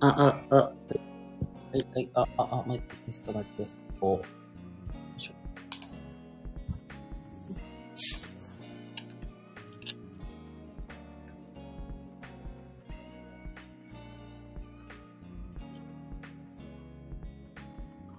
[0.00, 0.72] あ、あ、あ、は
[1.72, 3.78] い、はい、あ、あ、あ、マイクテストだけです。
[4.00, 4.26] こう。
[4.26, 4.28] よ
[5.16, 5.34] いしょ。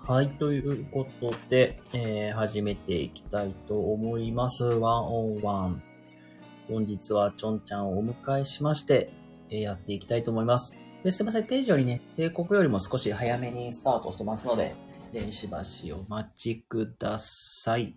[0.10, 4.64] はい、ということで、えー、始めていきたいと思います。
[4.64, 5.84] ワンオンワン。
[6.70, 9.12] 本日はちょんちゃんをお迎えしまして、
[9.52, 10.78] えやっていきたいと思います。
[11.04, 14.74] で、すいません、定時よりね、帝国よりも少し早めにスタートしてますので、
[15.14, 17.96] えしばしお待ちください。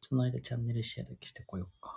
[0.00, 1.95] その間チャンネルシェアだけしてこようか。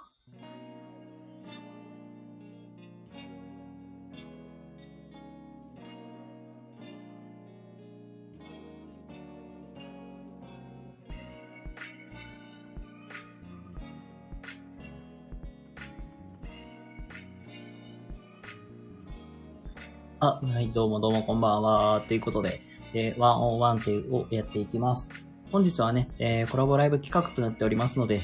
[20.31, 22.03] はい、どうもどうもこんばんは。
[22.08, 22.61] ということで、
[22.94, 25.09] えー、ワンオンワンというをやっていきます。
[25.52, 28.21] 本日はね、えーコラボライブ企画となっておりますので、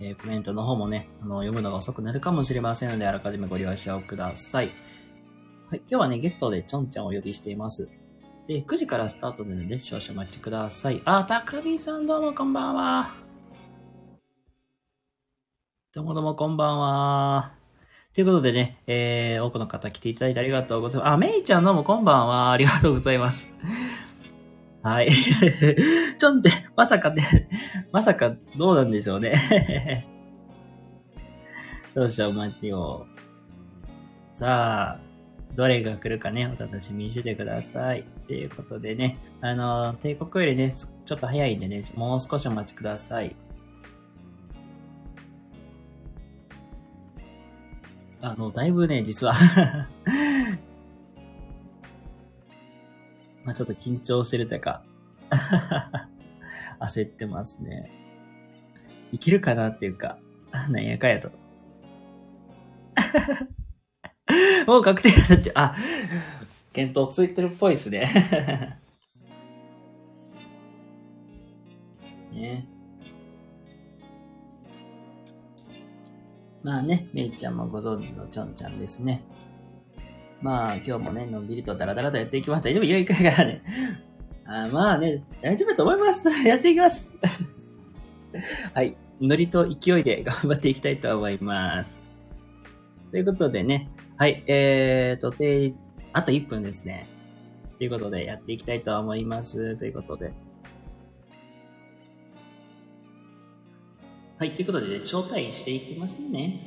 [0.00, 4.70] えーコメントの方もね、あの、読むのが遅くなるかもしれませんので、あらかじめご了承ください。
[5.70, 7.88] はい、今日はね、ゲストでちょんちゃんをお呼びしています。
[8.48, 11.00] で、9時からスタートなので、少々お待ちください。
[11.04, 13.14] あ、たくみさんどうもこんばんは。
[15.94, 17.57] どうもどうもこんばんは。
[18.18, 21.12] ということでね、えー、多くの方来ていただいてありがとうございます。
[21.12, 22.50] あ、めいちゃんどうもこんばんは。
[22.50, 23.48] ありがとうございます。
[24.82, 25.10] はい。
[26.18, 27.48] ちょんって、まさかね、
[27.92, 30.04] まさかどうなんでしょうね。
[31.94, 33.06] どうしよう、お待ちを。
[34.32, 35.00] さあ、
[35.54, 38.02] どれが来るかね、お楽しみにしててください。
[38.26, 43.36] ということでね、あの、帝国よりね、ちょっと早いんでね、もう少しお待ちください。
[48.20, 49.34] あの、だいぶね、実は
[53.44, 54.82] まあちょっと緊張してるというか
[56.80, 57.90] 焦ってますね。
[59.12, 60.18] いけるかなっていうか、
[60.68, 61.30] なんやかやと。
[64.66, 65.74] もう確定だって、あ、
[66.72, 67.88] 検討ついてるっぽいです。
[67.88, 68.78] ね。
[76.68, 79.22] まあね、めいちゃんもご存知のちょんちゃんですね。
[80.42, 82.64] まあ、今日もね、のんびりとダラダラとやっていきます。
[82.64, 82.84] 大丈夫？
[82.84, 83.62] ゆいかからね。
[84.44, 86.28] あまあね、大丈夫だと思います。
[86.46, 87.16] やっていきます。
[88.74, 88.94] はい。
[89.18, 91.98] ノリと勢いで頑張っていきたいと思います。
[93.12, 95.72] ということでね、はい、えーと、で、
[96.12, 97.08] あと1分ですね。
[97.78, 99.74] ということで、やっていきたいと思います。
[99.76, 100.34] ということで。
[104.38, 106.60] はい、ということで、ね、招待していきますね。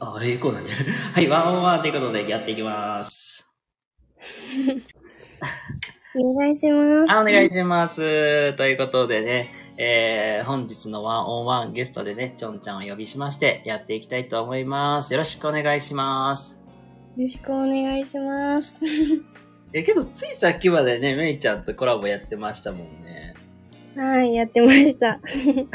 [0.00, 0.70] あ、ええこうなんだ。
[1.12, 3.46] はい、ワンオンワンということでやっていきます。
[6.18, 7.12] お願いします。
[7.12, 8.54] あ、お願いします。
[8.54, 15.12] ということでね、えー、本日のワンオンワンゲストでね、ちょんちゃんをお呼びしまして、やっていきたいと思います。
[15.12, 16.58] よろしくお願いします。
[17.18, 18.74] よろしくお願いします。
[19.78, 23.34] え、けど、ついさっきまでね、めいちゃんとコラボやってましたもんね。
[23.94, 25.20] はい、やってました。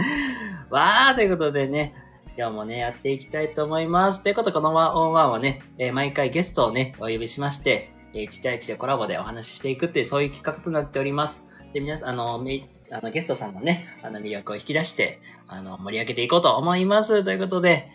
[0.72, 1.94] わー、ということでね、
[2.35, 4.23] 今日もね、やっていきたいと思います。
[4.23, 11.45] ということで、このワンオンワンはね、えー毎回ゲストをね、お呼びしまして、えー、1対1でコラボでお話ししていくっていう、そういう企画となっております。
[11.72, 17.23] で、皆さん、あの、めいあのゲストさんのね、あの、魅力を引き出して、あの、盛り上げていこうと思います。
[17.23, 17.88] ということで、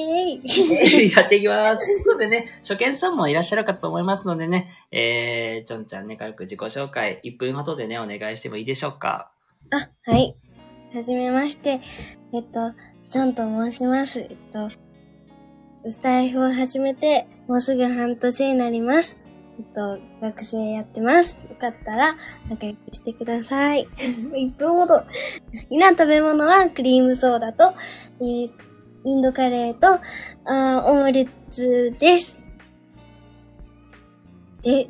[0.00, 1.12] イェイ。
[1.16, 1.86] やっていきます。
[1.86, 9.30] ということでね、初見さんもいらっしゃるかと思いますのでね、えー、ちょんちゃんね、軽く自己紹介、1分ほどでね、お願いしてもいいでしょうか？
[9.70, 10.34] あ、はい。
[10.94, 11.80] はじめまして。
[12.32, 12.72] えっと、
[13.08, 14.20] ちゃんと申します。
[14.20, 14.70] えっと、
[15.90, 19.16] スタイフを始めて、もうすぐ半年になります。
[19.58, 21.36] えっと、学生やってます。
[21.48, 22.16] よかったら、
[22.50, 23.88] 仲良くしてください。
[23.96, 24.98] 1分ほど。
[24.98, 25.04] 好
[25.68, 27.74] きな食べ物はクリームソーダと、
[28.20, 28.65] えー
[29.06, 30.00] インドカレーと、
[30.46, 32.36] あーオムレツです。
[34.62, 34.88] で、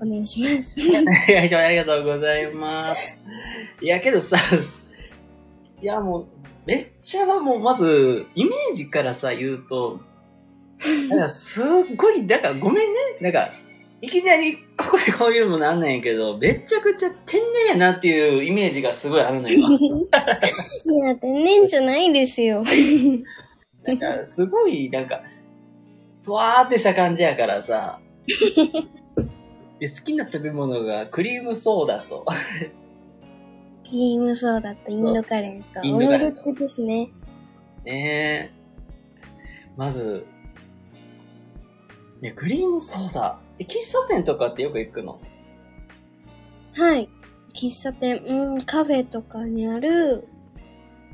[0.00, 0.76] お願いします。
[1.56, 3.20] ありがとうございます。
[3.82, 4.36] いや、けどさ、
[5.82, 6.26] いや、もう、
[6.66, 10.02] めっちゃもう、まず、イメージからさ、言うと、
[11.08, 11.64] なんか、すっ
[11.96, 13.00] ごい、だから、ごめんね。
[13.20, 13.50] なんか、
[14.00, 19.56] いきなり、ここでこういうのもなんないんやけど、めちゃくちゃ天然やなっていうイメージがすごいあるのよ。
[20.84, 22.62] いや、天然じゃないですよ。
[23.88, 25.22] なんか、すごい、なんか、
[26.22, 28.00] ふわーってした感じやからさ。
[29.80, 32.26] で、好きな食べ物がクリームソーダと、
[33.84, 37.10] クリームソーダとインドカレーとオムレツですね。
[37.84, 38.52] ね
[39.74, 40.26] まず、
[42.20, 43.40] ね、クリームソーダ。
[43.58, 45.18] え、喫茶店とかってよく行くの？
[46.74, 47.08] はい。
[47.54, 50.28] 喫茶店、うん、カフェとかにある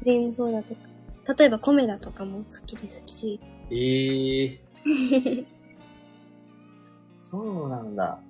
[0.00, 0.81] クリームソーダとか、
[1.26, 3.41] 例えばコメダとかも好きですし。
[3.71, 4.61] ええ
[7.17, 8.21] そうなんだ。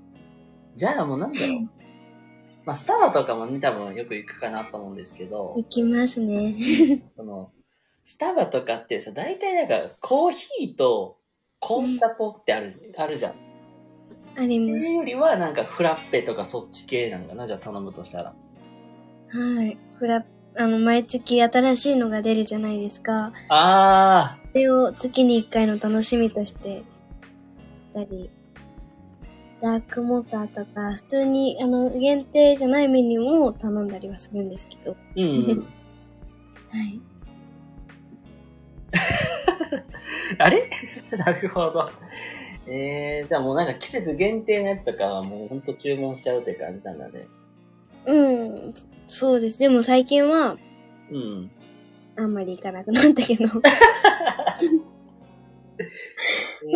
[0.77, 1.69] じゃあもうなんだろう。
[2.65, 6.55] まあ、スタバとかもね、多分よく行くかなと思うんですけど行、きますね。
[7.15, 7.53] その、
[8.07, 11.19] スタバとかってさ、大体なんか、コーヒーと
[11.61, 13.33] 紅茶とってある、あるじゃん。
[13.33, 13.35] っ
[14.37, 14.81] あります。
[14.81, 18.35] ていうよりは、なんかフラッペとかそっち系なんかな、じゃあ頼むとしたら。
[19.29, 19.77] はい。
[19.99, 20.25] フラ、
[20.57, 23.33] あの、毎月新しいのが出るじゃないですか。
[23.49, 26.85] あそれを月に1回の楽しみとして、
[27.93, 28.31] たり、
[29.61, 34.97] ダークモーターとか、普通に、あの、限定じゃないメニューも頼んだりはするんですけど。
[35.17, 35.61] ー、うん、うん。
[35.61, 35.67] は
[36.85, 37.01] い。
[40.39, 40.71] あれ？
[41.19, 41.91] なるほど。
[42.67, 47.29] えー、じゃあもうなんか季節限定のやつとかはもうほんと注文しちゃうって感じなんだね。
[48.07, 48.75] うん、
[49.09, 49.59] そうです。
[49.59, 50.57] でも最近は、
[51.11, 51.51] うん。
[52.17, 53.45] あんまり行かなくなったけど。
[53.45, 53.49] え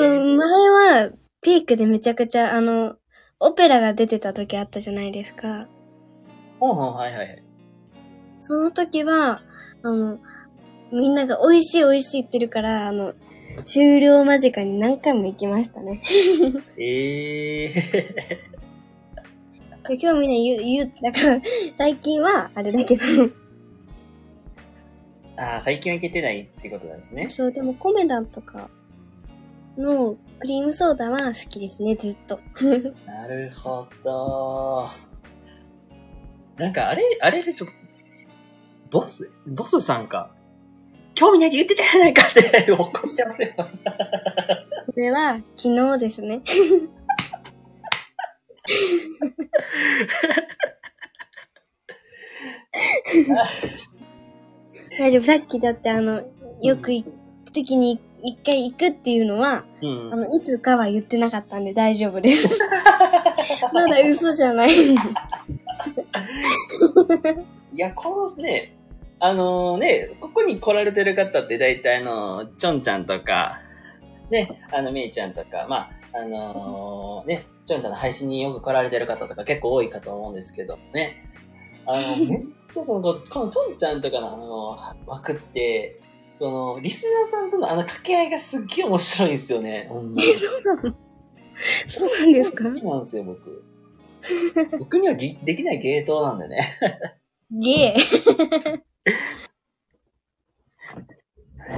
[0.01, 1.11] ーうん、 前は、
[1.41, 2.97] ピークでめちゃくちゃ、あの、
[3.41, 5.69] オペラが出てた時あったじゃないですか。
[6.59, 7.43] ほんほん、はいはいはい。
[8.41, 9.41] その時は、
[9.83, 10.19] あの、
[10.91, 13.15] みんなが美味しい美味しい言ってるから、あの、
[13.65, 16.03] 終了間近に何回も行きましたね。
[16.79, 18.41] えー、で
[19.95, 21.41] 今日みんな言う、言う、だから、
[21.77, 23.05] 最近は、あれだけど、
[25.37, 27.29] ああ、最近は行けてないってことなんですね。
[27.29, 28.69] そう、でもコメダとか
[29.77, 32.41] のクリームソーダは好きですね、ずっと。
[33.07, 34.89] なるほど。
[36.57, 37.69] なんかあれ、あれでちょっ
[38.91, 40.31] と、ボス、ボスさんか。
[41.15, 43.55] 興味ないって言ってたやないかって 怒ってますよ。
[44.87, 46.41] これは、昨日ですね。
[54.99, 56.23] 大丈夫、さっきだってあの、
[56.63, 57.13] よく行く
[57.53, 60.17] ときに一回行くっていうのは、うんあ。
[60.17, 62.49] の、いつかは言ってなかったんで大丈夫です。
[63.73, 64.71] まだ嘘じゃない。
[64.71, 64.97] い
[67.77, 68.75] や、このね、
[69.21, 73.61] あのね、ここに来られてる方って大体あの、ちょんちゃんとか、
[74.31, 81.25] ね、あの、みーちゃんとか、まあ、あのね、ちょんちゃんの配信によく来られてる方とか結構多いかと思うんですけどね、
[81.87, 82.41] あの、めっ
[82.71, 84.77] ちゃその、ここのちょんちゃんとかのあの、
[85.07, 86.01] 枠って、
[86.35, 90.23] その、リスナーさんとのあの掛け合いがすっげえ面白いんですよね、ほんまに。
[90.23, 90.95] そうなの
[91.89, 92.65] そうなんですか？
[92.65, 93.65] 好きなんですよ、僕。
[94.79, 96.79] 僕にはぎできない芸当なんでね。
[97.51, 98.81] ゲー。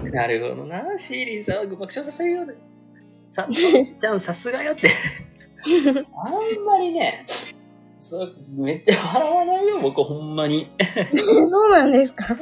[0.12, 0.98] なるほどな。
[0.98, 2.54] シーリンさんは爆笑させるようで。
[3.30, 4.90] さ、ち ちゃんさすがよって。
[6.24, 7.24] あんまりね、
[7.98, 10.70] そう、めっちゃ笑わないよ、僕ほんまに。
[11.48, 12.36] そうなんですか？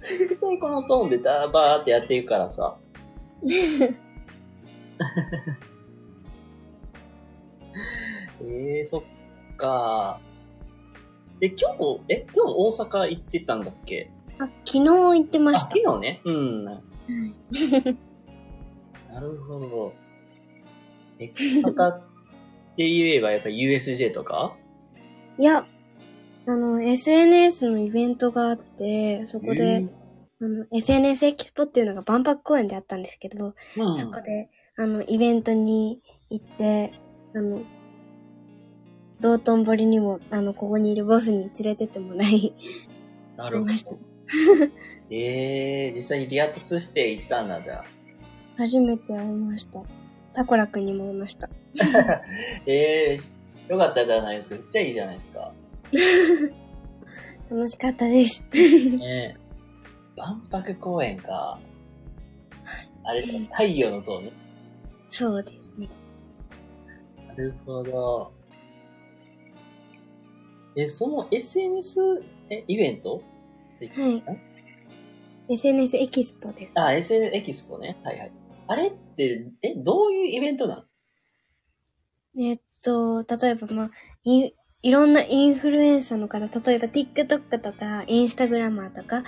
[0.00, 2.76] 絶対このトーンでダーバーってやっていくからさ。
[8.40, 9.02] えー、そっ
[9.56, 10.20] か。
[11.40, 14.10] で、今日、え、今日大阪行ってたんだっけ？
[14.38, 15.70] あ、昨日行ってまあ、した。
[15.70, 16.20] 昨日ね。
[16.24, 16.64] うん。
[19.18, 19.94] なるほど。
[21.18, 22.00] え、大阪っ
[22.76, 24.56] て言えばやっぱ USJ とか？
[25.36, 25.66] いや、
[26.46, 29.84] あの、SNS のイベントがあって、そこで、
[30.40, 36.92] あの、SNS エキスポっていうのが万博公園であったんですけど、うん、そこで、あの、イベントに行って、
[37.34, 37.62] あの、
[39.20, 42.54] 道頓堀にも、あの、ここにいるボスに連れてってもらい、
[43.36, 43.90] なるほど出ました。
[45.10, 47.97] えー、実際にリア突して行ったんだ、じゃあ。
[48.58, 49.80] 初めて会いました。
[50.34, 51.48] タコラくんにも会いました。
[52.66, 54.56] えー、よかったじゃないですか。
[54.56, 55.52] めっちゃいいじゃないですか。
[57.48, 58.44] 楽しかったです。
[60.16, 61.60] 万博公園か。
[63.04, 64.32] あれ、太陽の塔ね。
[65.08, 65.88] そうですね。
[67.28, 68.32] なるほど。
[70.74, 72.00] え、その SNS、
[72.50, 73.22] え、イベント？
[73.80, 74.08] は
[75.48, 75.54] い。
[75.54, 76.72] SNS エキスポです。
[76.74, 77.96] あ、SNS エキスポね。
[78.02, 78.32] はいはい。
[78.68, 80.86] あれって、え、どういうイベントなん
[82.38, 83.90] えっと、例えばまあ、
[84.24, 89.24] い、いろんなインフルエンサーの方、例えば TikTok とか、インスタグラマーとか、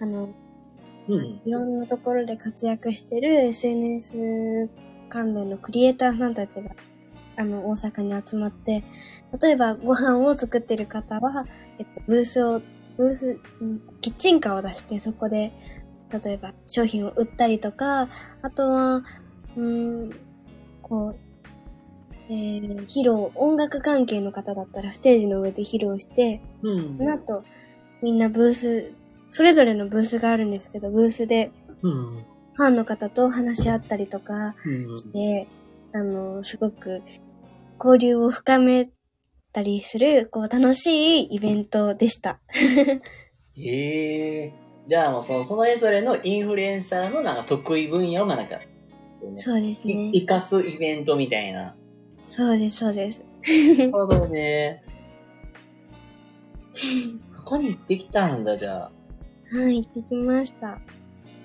[0.00, 0.34] あの、
[1.08, 1.40] うん。
[1.44, 4.68] いろんなところで活躍してる SNS
[5.08, 6.70] 関連のクリエイターさんたちが、
[7.36, 8.82] あの、大阪に集まって、
[9.40, 11.46] 例えばご飯を作ってる方は、
[11.78, 12.60] えっと、ブースを、
[12.96, 15.52] ブース、うんキッチンカーを出して、そこで
[16.18, 18.08] 例えば商品を売ったりとか、
[18.42, 19.02] あとは、
[19.56, 20.12] うーん、
[20.82, 21.16] こう、
[22.28, 26.98] えー、披露、音楽関係の方だったらステージの上で披露して、うん。
[26.98, 27.44] その後、
[28.02, 28.92] みんなブース、
[29.30, 31.50] それぞれのブースがあるんですけど、ブースで
[31.82, 32.24] うん。
[32.54, 34.96] ファンの方と話し合ったりとかうん。
[34.96, 35.48] して、
[35.92, 37.02] あの、すごく
[37.78, 38.90] 交流を深め
[39.52, 42.40] たりする、こう、楽しいイベントでした。
[43.58, 44.52] ええ
[44.86, 48.60] じゃあもうその、それぞれのインフルエンサーのなんか得意分野をまあなんか、
[49.12, 49.40] そうね。
[49.40, 50.10] そうですね。
[50.12, 51.74] 生かすイベントみたいな。
[52.28, 53.22] そうです、そうです。
[53.78, 54.82] なるほどね。
[57.30, 58.90] そこに行ってきたんだ、じゃ
[59.52, 59.56] あ。
[59.56, 60.78] はい、行ってきました。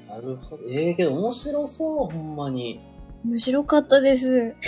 [0.07, 0.63] なるほど。
[0.69, 2.79] ええけど面白そう、ほんまに。
[3.25, 4.55] 面白かったです。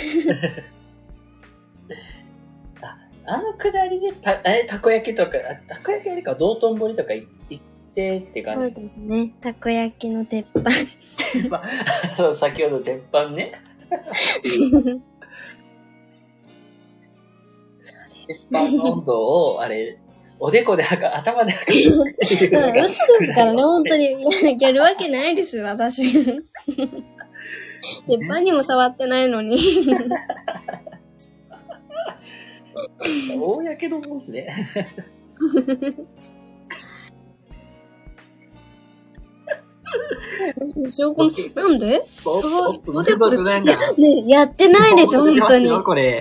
[3.26, 7.39] あのくだりでた、え、たこ焼きとか、あたこ焼きよりか道頓堀とかい行って
[7.90, 8.74] って感そうじ。
[8.74, 9.32] ですね。
[9.40, 10.70] たこ焼きの鉄板。
[11.48, 13.52] まあ 先ほど鉄板ね。
[18.26, 19.20] 鉄板の温度
[19.52, 19.98] を、あれ、
[20.38, 24.04] おでこで測、頭で測る嘘ですからね、本当に。
[24.06, 24.08] い
[24.44, 26.12] ややるわけないです、私。
[28.06, 29.58] 鉄板にも触ってないのに。
[33.36, 34.48] 大やけどもんですね。
[40.92, 42.02] 証拠なんで？
[42.06, 43.02] そう。
[44.00, 45.82] ねやってないです、本当に。
[45.82, 46.20] これ。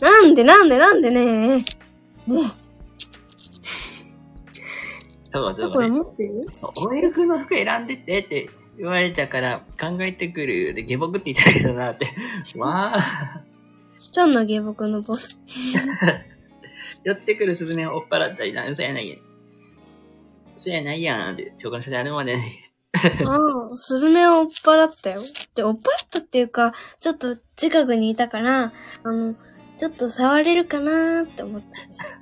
[0.00, 1.64] なんでなんでなんでね。
[2.26, 2.44] もう、
[5.30, 6.42] そうそうこれ持ってる
[6.76, 12.08] ？OL 風の服選んでってって言われたから考えてくるで下僕って言ったけどなって。
[12.56, 13.42] わ あ。
[14.12, 15.38] ちょんの下僕のボス。
[17.04, 19.18] 寄ってくるスズメを追っ払ったりな、嘘やないやん。
[20.56, 22.38] 嘘やないやんって、召喚してあるまで、
[23.26, 25.22] ああ、スズメを追っ払ったよ。
[25.54, 28.72] で、追っ払ったっていうか、ちょっと近くにいたから、
[29.02, 29.34] あの、
[29.76, 32.14] ちょっと触れるかなーって思ったんです。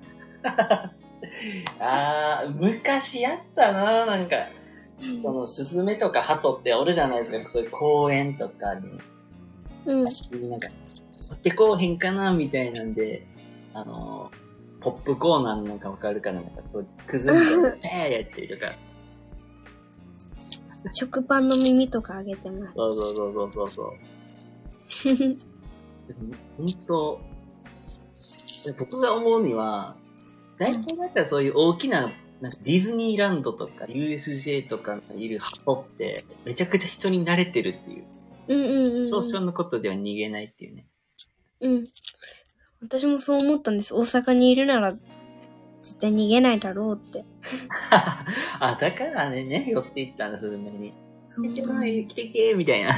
[1.78, 4.36] あー、昔やったななんか、
[5.22, 9.00] その、スズメとかハトっておるじゃないですか、そういう公園とかに。
[9.86, 10.04] うん。
[10.04, 10.10] な
[10.56, 10.68] んか、
[11.30, 13.26] 持ってこうへんかなみたいなんで、
[13.72, 14.30] あの、
[14.80, 16.40] ポップコーナーなんかわかるかな？
[16.40, 18.72] なんか、そう、くずみたいな、 ペーやったりとか。
[20.92, 22.74] 食パンの耳とかあげてます。
[22.74, 23.92] そうそうそうそうそう
[26.58, 27.20] 本当、
[28.78, 29.96] 僕が思うには、
[30.58, 38.04] 大体だったらそういう大きな、なんかディズニーランドとか USJ とかにいる箱って、めちゃくちゃ人に慣れてるっていう、
[38.48, 39.06] うんうんうん。
[39.06, 40.86] 少々のことでは逃げないっていうね。
[41.60, 41.84] うん。
[42.82, 43.94] 私もそう思ったんです。
[43.94, 44.94] 大阪にいるなら、
[45.84, 47.26] 絶対逃げないだろうって。
[48.58, 50.94] あ、だからね、ね、寄っていったんだ、スズメに。
[51.28, 52.94] そうちょっと来てきて、みたいな。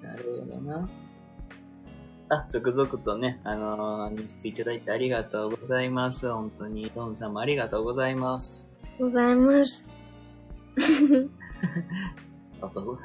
[0.00, 0.88] なるほどな。
[2.30, 6.26] あ、続々とね、あのー、認知いただいてありがとうございます。
[6.32, 8.70] 本当に、ロンさんもありがとうございます。
[8.98, 9.86] ございます。
[12.62, 12.98] あと、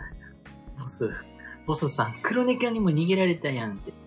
[0.79, 1.09] ボス、
[1.65, 3.98] ボスさん、黒猫にも逃げられたやんって。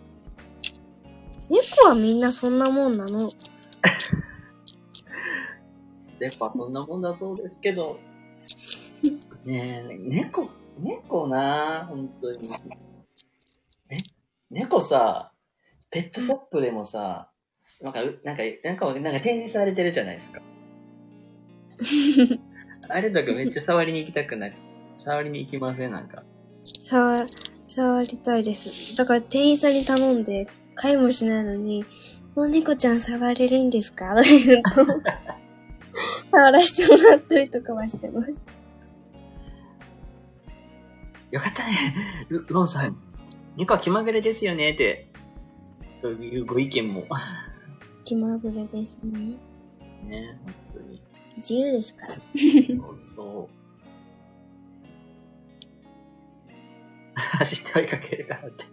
[1.83, 3.29] 猫はみんなそんなもんなの？
[6.21, 7.97] やっぱそんなもんだそうですけど。
[9.45, 10.49] ねえ、猫、
[10.79, 12.49] 猫な本当に。
[13.91, 13.97] え、
[14.51, 15.33] 猫さ、
[15.91, 17.33] ペットショップでもさ、
[17.81, 20.41] なんか、うなんか、なんか、なんか展示されてるじゃないですか。
[22.89, 24.57] あれとかめっちゃ触りに行きたくない。
[24.97, 25.91] 触りに行きません？
[25.91, 26.23] なんか。
[26.85, 27.27] 触、
[27.67, 28.95] 触りたいです。
[28.97, 31.85] だから店員さんに頼んで、買いもしないのに、
[32.35, 34.15] もう猫ちゃん触れるんですか？
[34.17, 34.71] とか言うと、
[36.33, 38.41] 触らせてもらったりとかはしてます。
[41.31, 41.95] よかったね。
[42.29, 42.97] ロロンさん、
[43.57, 45.09] 猫は気まぐれですよねって。
[46.01, 47.05] というご意見も。
[48.05, 49.37] 気まぐれですね。
[50.05, 51.01] ね、本当に。
[51.39, 52.15] 自由ですから。
[52.15, 53.55] そうそう。
[57.39, 58.65] 走って追いかけるからって。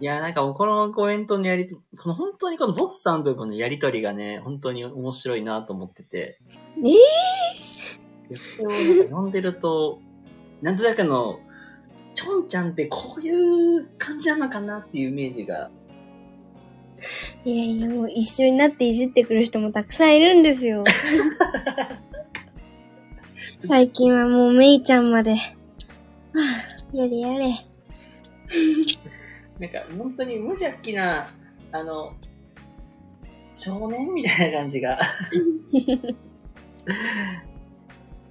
[0.00, 6.38] いや、なんかもうこのコメントのやりと、この本当にこのボスさんとこのやりとりがね、本当に面白いなと思ってて。
[6.78, 6.82] え
[8.28, 10.00] でそれをなんか読んでると、
[10.62, 11.38] なんとなくの、
[12.14, 15.70] ちょんちゃんってこういう感じなのかなっていうイメージが。
[17.44, 20.84] いやいや、もう一緒になっていじってくる人もたくさんいるんですよ。
[23.64, 25.34] 最近はもうメイちゃんまで。
[25.34, 25.38] は
[26.92, 27.73] あ、やれやれ。
[29.58, 31.30] なんか本当に無邪気な、
[31.72, 32.14] あの、
[33.54, 34.98] 少年みたいな感じが。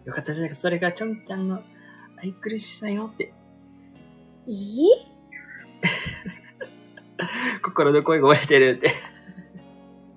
[0.05, 1.63] よかったじゃないか、それがちょんちゃんの
[2.21, 3.33] 愛くるしさよって。
[4.45, 4.89] いい
[7.61, 8.91] 心の声が割れてるって。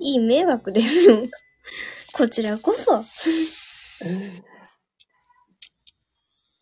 [0.01, 1.29] いい迷惑ですよ。
[2.13, 3.01] こちらこそ。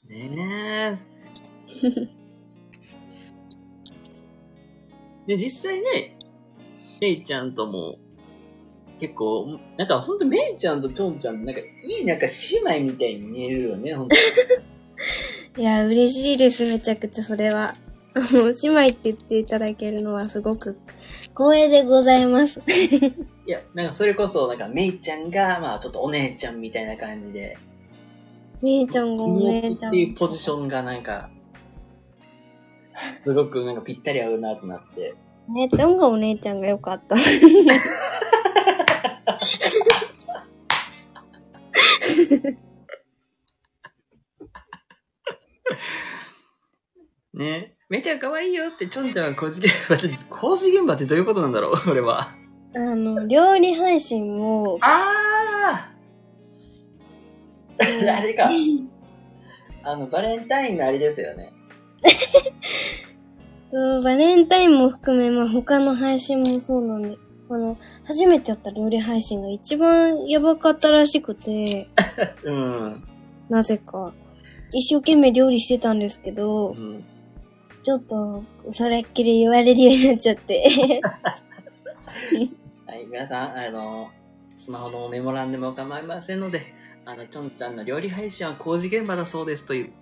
[0.08, 0.98] ね
[1.80, 2.23] え。
[5.26, 6.16] で、実際ね、
[7.00, 7.98] めいちゃんとも、
[8.98, 11.66] 結構、なんかほんとめいちゃんとちょんちゃん、なんかい
[12.00, 12.26] いなんか
[12.66, 14.16] 姉妹みたいに見えるよね、ほんと。
[15.58, 17.72] いや、嬉しいです、めちゃくちゃそれは。
[18.14, 20.78] もう姉妹って言っていただけるのはすごく
[21.36, 22.62] 光栄でございます。
[23.46, 27.58] いや、なんかそれこそ、なんかめいちゃんが、まあちょっとお姉ちゃんみたいな感じで、
[28.62, 29.96] 姉ちゃんがお姉ちゃん妹って。
[29.96, 31.28] いうポジションがなんか、
[33.20, 35.14] すごくなんかぴったり合うなとなって。
[35.48, 37.16] 姉ちゃんがお姉ちゃんがよかった。
[47.34, 52.32] ねめいちゃん可愛いよって、ちょんちゃんは工事現場って、工事現場ってどういうことなんだろう 俺は。
[52.74, 55.94] あの、料理配信も、ああ
[57.80, 58.48] あれか。
[59.82, 61.53] あの、バレンタインのあれですよね。
[64.04, 67.18] バレンタインも含め、まあ、他の配信もそうなんで、
[67.50, 71.88] あの、初めてやった料理配信が一番やばかったらしくて、
[72.44, 73.04] うん。
[73.48, 74.12] なぜか。
[74.72, 77.04] 一生懸命料理してたんですけどう、ん、
[77.84, 78.42] ちょっと、
[78.72, 81.00] それっきり言われるようになっちゃって。
[82.86, 84.08] はい、皆さん、あの、
[84.56, 86.62] スマホのメモ欄でも構いませんので、
[87.04, 89.92] あの、ちょんちゃんの料理配信は工事現場だそうですという。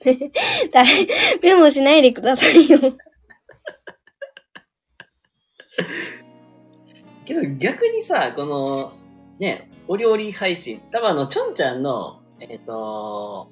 [0.72, 1.06] 誰、
[1.42, 2.78] メモしないでくださいよ。
[7.24, 8.92] けど逆にさ、この、
[9.38, 13.50] ね、お料理配信、多分あの、ちょんちゃんの、えっ、と、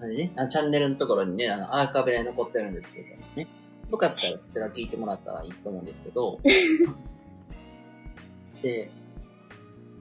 [0.00, 3.48] あれね、あのチャンネルのところにね、あの、アーカイブで残ってるんですけどね。
[3.90, 6.40] よかったらそちら聞いてもらったらいいと思うんですけど、
[8.62, 8.90] で、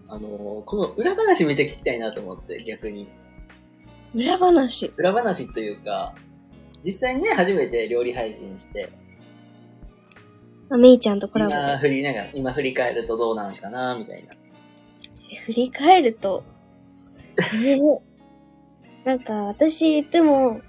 [0.08, 3.08] あの、この裏話めっちゃ聞きたいなと思って、逆に。
[4.14, 4.94] 裏話。
[4.98, 6.14] 裏話というか、
[6.84, 8.90] 実際にね、初めて料理配信して、
[10.70, 11.58] あ、めいちゃんとコラボで。
[11.58, 14.30] 今振りながら、今振り返るとどうなのかな、みたいな。
[15.46, 16.44] 振り返ると、
[17.38, 18.00] えー
[19.06, 20.62] なんか私いつも、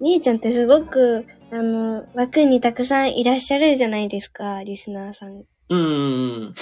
[0.00, 5.38] みーちゃんってすごく、あの、枠にたくさんいらっしゃるじゃないですか、リスナーさん。
[5.38, 6.54] うーん。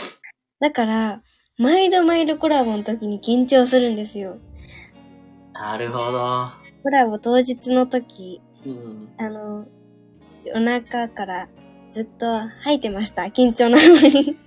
[0.61, 1.23] だから、
[1.59, 4.37] 毎度毎度コラボの時に緊張するんですよ。
[5.61, 6.49] なるほど。
[6.83, 9.13] コラボ当日の時、うん。
[9.19, 9.67] あの、
[10.43, 11.49] 夜中から
[11.91, 13.25] ずっと吐いてました。
[13.25, 14.39] 緊張なのに。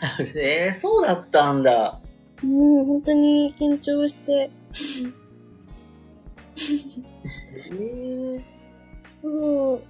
[0.34, 2.00] えー、そうだったんだ。
[2.42, 4.50] もう本当に緊張して、
[7.70, 9.82] えー、もう、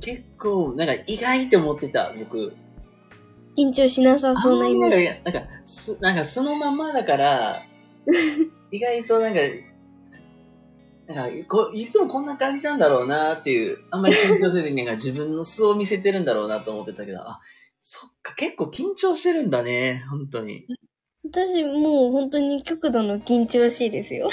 [0.00, 2.52] 結構、なんか意外って思ってた、僕。
[3.56, 7.62] 緊張しなさあそうんなイメージなんか、す、なんかそのままだから、
[8.72, 9.40] 意外となんか、
[11.06, 17.40] なんかこ、いつもこんな感じなんだろうなっていう、あんまり緊張せずになんか自分の素を見せてるんだろうなと思ってたけど、あ、
[17.80, 20.66] そっか、結構緊張してるんだね、本当に。
[21.24, 24.30] 私もう本当に極度の緊張しいですよ。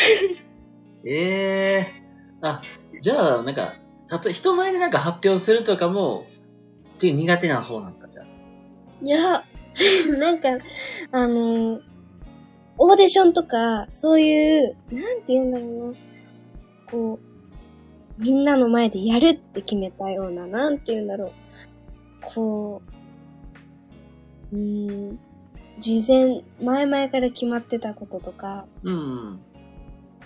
[1.06, 2.08] ええ
[2.42, 2.62] あ、
[3.02, 3.76] じゃあ、なんか、
[4.08, 6.28] たと、人前でなんか発表するとかも、
[6.96, 8.26] っていう苦手な方なんか、じゃあ。
[9.02, 9.44] いや、
[10.18, 10.50] なんか、
[11.12, 11.82] あの、
[12.78, 15.98] オーディションとか、そういう、なんて言うんだろうな。
[16.92, 17.20] こ
[18.20, 21.32] う、みんなの前でやるって決めたような、なんて言うんだろう。
[22.22, 22.82] こ
[24.52, 25.20] う、うーん、
[25.80, 29.40] 事前、前々から決まってたこととか、うん。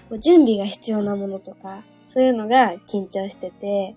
[0.09, 3.95] こう準備が必要なものとか、そういうのが緊張してて、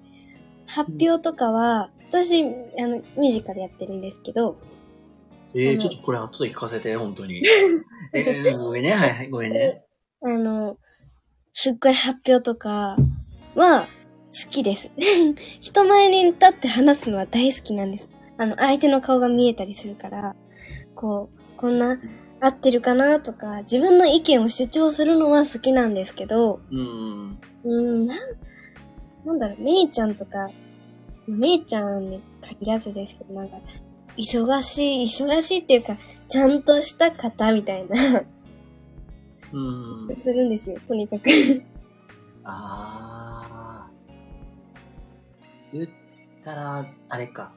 [0.66, 2.46] 発表とかは、私、あ
[2.86, 4.56] の、ミュージカルやってるんですけど、
[5.54, 7.42] ええあのちょっとこれ後で聞かせて、本当に。
[8.14, 9.84] えー、ごめんね、はいはい、ごめんね。
[10.22, 10.76] あの、
[11.52, 12.96] すっごい発表とか
[13.54, 13.86] は
[14.32, 14.90] 好きです。
[15.60, 18.08] 人前に立って話すのは大好きなんです。
[18.36, 20.34] あの、相手の顔が見えたりするから、
[20.94, 22.00] こう、こんな
[22.40, 27.38] 合ってるかなとか、自分の意見を主張するのは好きなんですけど、うん。
[27.64, 27.70] うー
[28.02, 28.18] ん、なん、
[29.24, 30.50] なんだろう、めいちゃんとか、
[31.28, 33.56] めいちゃんに限らずですけど、なんか、
[34.16, 35.96] 忙しい、忙しいっていうか、
[36.28, 38.22] ちゃんとした方みたいな、
[39.52, 40.16] うん。
[40.16, 41.62] するんですよ、とにかく。
[42.44, 43.90] ああ。
[45.72, 45.88] 言っ
[46.44, 47.52] たら、あれか。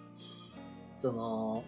[0.95, 1.63] その、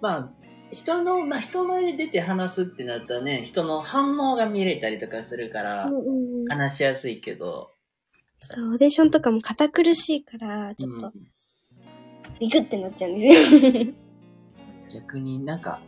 [0.00, 0.30] まあ、
[0.72, 5.90] 人の、まあ人前で出て話すってなったらね、人の反応が見れたりとかするから。
[6.48, 7.72] 話しやすいけど、
[8.40, 11.12] そう、オーディションとかも堅苦しいから、ちょっとうん、
[12.40, 13.92] ビクってなっちゃうんですよ。
[14.94, 15.80] 逆になんか、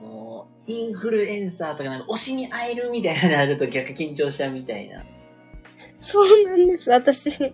[0.00, 5.02] その、インフルエンサーとかなんか推しに会えるみたいなのなると逆緊張しちゃうみたいな。
[6.00, 6.90] そうなんです。
[6.90, 7.50] 私、昨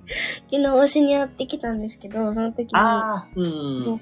[0.51, 3.85] 日推しに会ってきたんですけど、その時に、ああ、うん。
[3.87, 4.01] も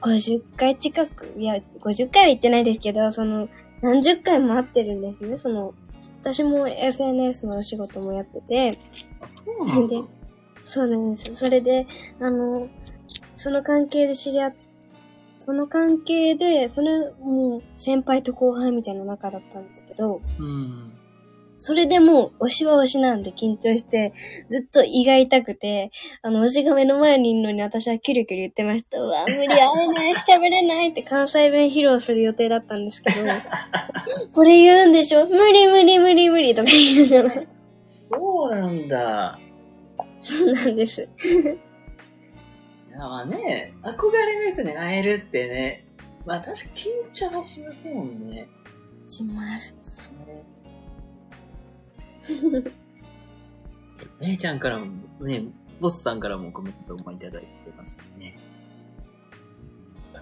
[0.00, 3.48] 50回近く、いや、50回は行ってないですけど、その、
[3.80, 5.38] 何十回も会ってるんですね。
[5.38, 5.74] その、
[6.20, 8.78] 私も SNS のお仕事もやってて、
[9.20, 9.96] あそうなんだ。
[10.72, 11.34] そうなんです。
[11.36, 11.86] それで、
[12.18, 12.66] あの、
[13.36, 14.54] その関係で知り合っ、
[15.38, 20.92] その関係で、それ、もう、先輩と後輩みたいな仲だったんですけど、うん。
[21.58, 24.14] それでもう、推しは推しなんで緊張して、
[24.48, 25.90] ずっと胃が痛くて、
[26.22, 28.98] あの、推しが目の前にいるのに私はキュリキュリ言ってました。
[28.98, 33.16] うわ、無理、会えない、喋れないって関西弁披露する予定だったんですけど、
[34.34, 35.26] これ言うんでしょ？
[35.26, 37.42] 無理無理無理無理とか言いながら。
[38.10, 39.38] そうなんだ。
[40.22, 41.02] そうなんです。
[41.02, 41.06] い
[42.92, 45.84] やまあね、憧れの人に会えるってね、
[46.24, 48.48] まあ確か緊張はしませんもんね。
[49.06, 49.74] します。
[54.20, 54.86] 姉ちゃんからも、
[55.26, 55.42] ね、
[55.80, 58.38] ボスさんからもコメントもいただいてますね。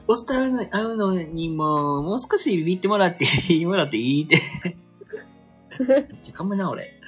[0.07, 4.41] ボスと会うの会うのにも、もう少しビビってもらって、言ってもらっていいって。
[5.87, 6.99] めっちゃかむな、俺。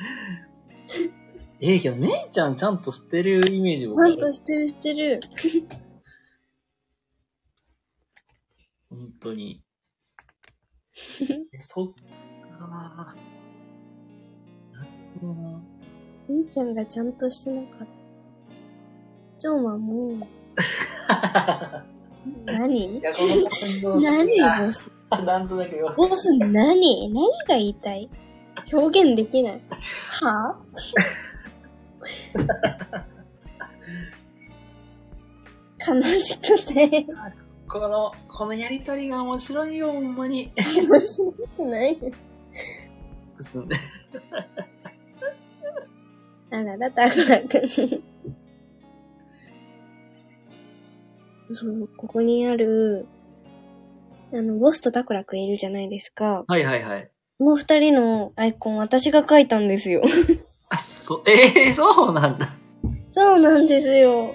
[1.65, 5.21] ええけど、姉ちゃんちゃんと知ってるイメージもちゃんとしてるしてる。
[8.91, 9.63] 本当に。
[11.23, 11.27] え
[11.61, 11.87] そっ
[12.59, 13.15] かな
[14.83, 14.89] る
[15.21, 15.63] ほどな。
[16.29, 17.87] りんちゃんがちゃんとしてなかった。
[19.39, 20.15] ジョンはもう、
[22.45, 23.01] 何？
[24.01, 24.43] 何？
[24.43, 24.93] あボス。
[25.25, 25.95] なんとなくよ。
[25.97, 27.09] ボス何？
[27.09, 28.11] 何が言いたい？
[28.73, 29.61] 表現できない。
[30.09, 30.61] は？
[30.73, 31.22] ぁ
[35.87, 37.07] 悲しくて。
[37.69, 40.53] この、このやりとりが面白いよ、ほんまに。
[40.57, 41.99] 面白くない
[43.41, 43.77] すんで。
[46.51, 47.69] あらら、たくらくん。
[51.55, 53.07] そう、ここにある、
[54.33, 56.45] あの、ボスとタクラくんいるじゃないですか。
[56.47, 57.11] はいはいはい。
[57.39, 60.03] この二人のアイコン私が描いたんですよ。
[60.73, 62.49] あ、そ、ええー、 そうなんだ。
[63.11, 64.35] そうなんですよ。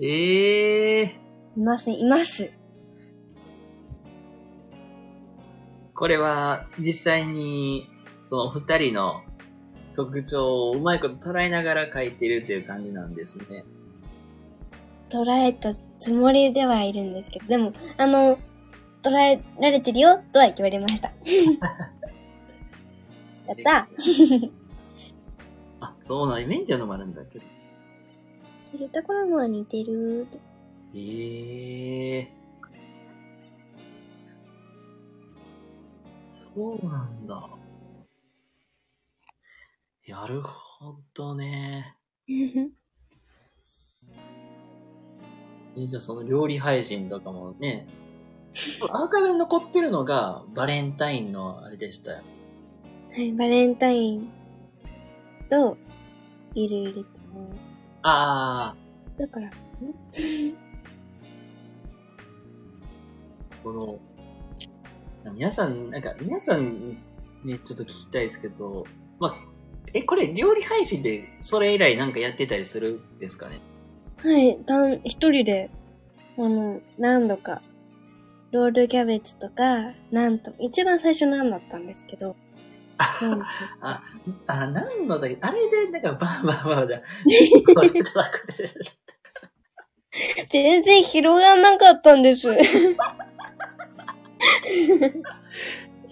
[0.00, 1.60] え えー。
[1.60, 2.50] います、います。
[5.94, 7.86] これは、実際に、
[8.26, 9.20] そのお二人の
[9.94, 13.66] 特徴をうまいこと捉えながら書いてるっていう感じなんですね。
[15.10, 18.38] 捉えたつもりではいるんですけど、でも、あの、
[19.02, 21.12] 捉えられてるよとは言われました。
[23.46, 23.88] やったあ、
[26.10, 27.44] そうなん、イメージはのもあるんだけど。
[28.72, 30.40] 入れた頃のは似てるって。
[30.92, 32.32] ええ
[36.28, 37.48] そうなんだ。
[40.04, 41.94] やるほどね。
[45.76, 47.86] えじゃあその料理配信とかもね、
[48.90, 52.24] アーカイブに残ってるのがバレンタインのあれでしたよ。
[53.12, 54.28] はい、バレンタイン
[55.48, 55.76] と、
[56.54, 57.48] ゆるゆるとね。
[58.02, 58.74] あ
[59.16, 60.54] だから、んー、
[63.62, 66.98] この、皆さん、なんか、皆さんに
[67.44, 68.86] ね、ちょっと聞きたいですけど、
[69.18, 69.34] まあ、
[69.92, 73.60] え、これ料理配信でそれ以来なんかやってたりするんですかね？
[74.18, 75.70] はい、たん、一人で、
[76.38, 77.62] あの、何度か、
[78.52, 82.36] ロールキャベツとか、なんと、一番最初なんだったんですけど、
[83.80, 84.02] あ、
[84.46, 86.92] あ、何のだっけあれで、なんか、バンバンバンだ。
[90.50, 92.48] 全然広がんなかったんです。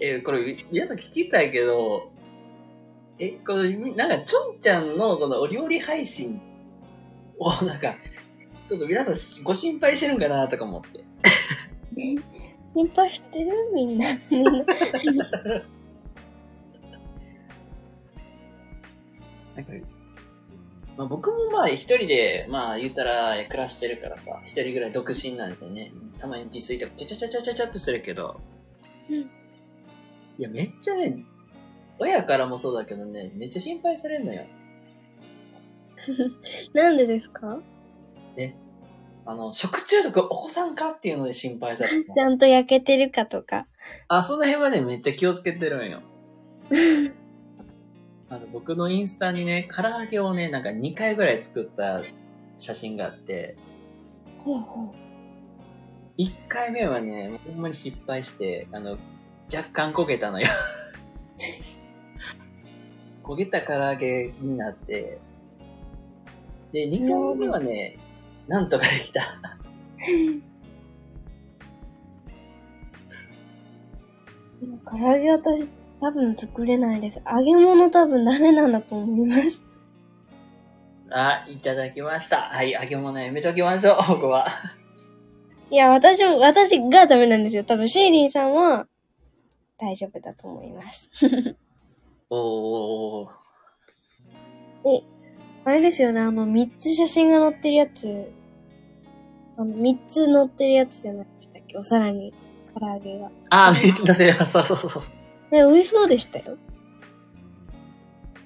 [0.01, 2.11] え、これ、皆さん聞きたいけど、
[3.19, 6.39] え、この、なんか、ちょんちゃんのこのお料理配信
[7.37, 7.95] を、なんか、
[8.65, 11.03] ちょっと皆さんご心配してるんかなとか思って。
[12.75, 13.51] 心配してる？
[13.73, 14.07] みんな。
[19.63, 19.73] な。
[19.73, 19.87] なんか、
[20.97, 28.39] まあ、僕もまあ一人で、まあ言ったら暮らしてるからさ、一人ぐらい独身なんでね、たまに自炊とかちゃちゃちゃちゃちゃちゃってするけど、
[29.09, 29.29] うん
[30.37, 31.25] いや、めっちゃね、
[31.99, 34.45] 親からもそうだけどね、めっちゃ心配されるのよ。
[36.73, 37.59] なんでですか？
[39.25, 42.19] あの、食中毒お子さんかっていうので心配されて ち。
[42.19, 43.67] ゃんと焼けてるかとか。
[44.07, 46.01] あ、その辺はね、めっちゃ気をつけてるんよ。
[48.29, 52.03] あの、僕のインスタにね、唐揚げをね、なんか2回ぐらい作った
[52.59, 53.57] 写真があって、
[54.37, 54.91] ほうほう。
[56.21, 58.99] 1回目はね、ほんまに失敗して、あの、
[59.53, 60.47] 若干焦げたのよ。
[63.23, 65.19] 焦げた唐揚げになって、
[66.71, 67.97] で、2回目はね、
[68.47, 69.21] なんとかできた。
[74.59, 75.67] でも唐揚げ私
[76.01, 77.21] 多分作れないです。
[77.29, 79.61] 揚げ物多分ダメなんだと思います。
[81.11, 82.49] あ、いただきました。
[82.49, 84.47] はい、揚げ物やめときましょう、 ここは。
[85.71, 87.63] いや、私も、私がダメなんですよ。
[87.63, 88.87] 多分シーリーさんは
[89.77, 91.09] 大丈夫だと思います。
[92.29, 93.29] おー。
[94.83, 95.03] で、
[95.65, 98.31] あれですよね、あの、3つ写真が載ってるやつ。
[99.57, 101.77] あの、3つ載ってるやつじゃないでしたっけ？
[101.77, 102.33] お皿に、
[102.73, 103.29] 唐揚げが。
[103.49, 104.53] あ、めっちゃ出せます。
[104.53, 105.03] そうそうそうそう。
[105.51, 106.57] ね、美味しそうでしたよ。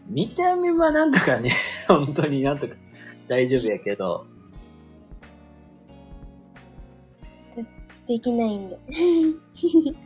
[0.08, 1.52] 見た目はなんとかね、
[1.88, 2.76] 本当になんとか
[3.28, 4.26] 大丈夫やけど。
[8.08, 8.78] できないんで。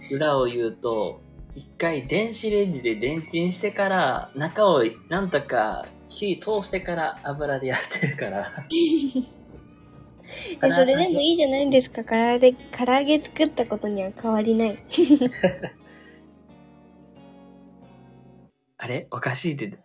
[0.15, 1.19] 裏を言うと、
[1.55, 8.51] 一回電子レンジでレンチンしてから、中をなんとか火通してから油でやってるから。
[10.61, 12.03] え、それでもいいじゃないですか。
[12.03, 14.77] 唐揚げ、唐揚げ作ったことには変わりない。
[18.87, 19.07] あれ？
[19.11, 19.77] おかしいって。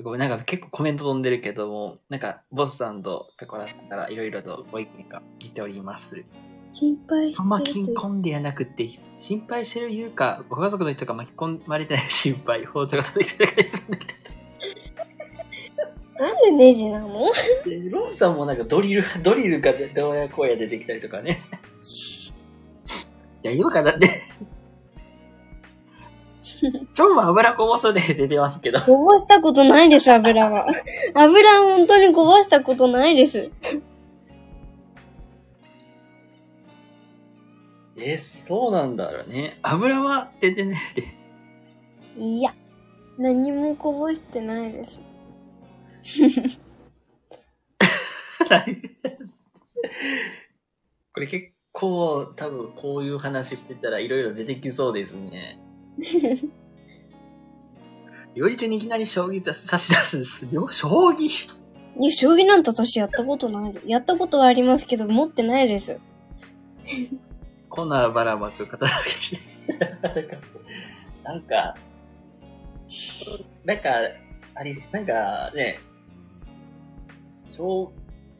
[0.00, 6.24] ごめん、なんか結構コメント飛んでるけども、なんか、ボスさんとペコラさんからいろいろとご意見が聞いております。
[6.72, 7.48] 心配してる。
[7.48, 13.70] 巻き込んでやなくて、心配してるいうか、ご家族の人が巻き込まれてない心配、包丁が叩いてない
[16.20, 17.26] なんでネジなの？
[17.64, 21.42] でロンさんもなんかドリル、ドリルがどうやこうや出てきたりとかね。
[23.42, 24.19] 大丈夫かなって。
[26.94, 28.80] ちょんも油こぼすで出てますけど。
[28.80, 30.66] こぼしたことないです、油は。
[31.14, 33.50] 油本当にこぼしたことないです。
[37.96, 39.58] え、そうなんだろうね。
[39.62, 41.04] 油は出てないで。
[42.18, 42.54] いや、
[43.18, 45.00] 何もこぼしてないです。
[51.12, 55.58] これ結構多分こういう話してたらいろいろ出てきそうですね。
[58.34, 60.46] 料理中にいきなり将棋差し出すんです。
[60.50, 61.26] よ将棋
[61.98, 63.74] いや、将棋なんて私やったことない。
[63.86, 65.98] やったことはありますけど、持ってないです。
[67.68, 69.38] 粉ばらまく方だけ
[71.22, 71.76] なんか、
[73.64, 73.90] なんか、
[74.54, 75.80] あり、なんかね、
[77.46, 77.92] 小、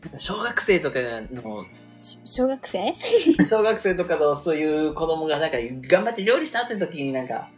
[0.03, 0.99] なんか小学生とか
[1.31, 1.69] の、し
[2.01, 2.95] 小学生？
[3.45, 7.51] 小学生とかのそういう子供がなんか頑張って料理したって時になんか、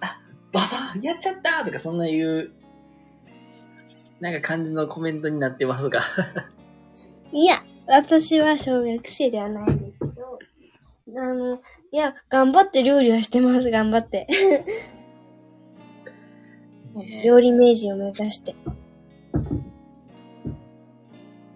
[0.00, 0.20] あ、
[0.52, 2.50] ばさんやっちゃったとかそんな言う、
[4.20, 6.02] なんか感じのコメントになってますが。
[7.32, 10.38] いや、私は小学生ではないんですけど、
[11.20, 11.60] あの、
[11.92, 14.26] いや、頑張って料理はしてます、頑張って。
[16.94, 18.54] ね料理名人を目指して。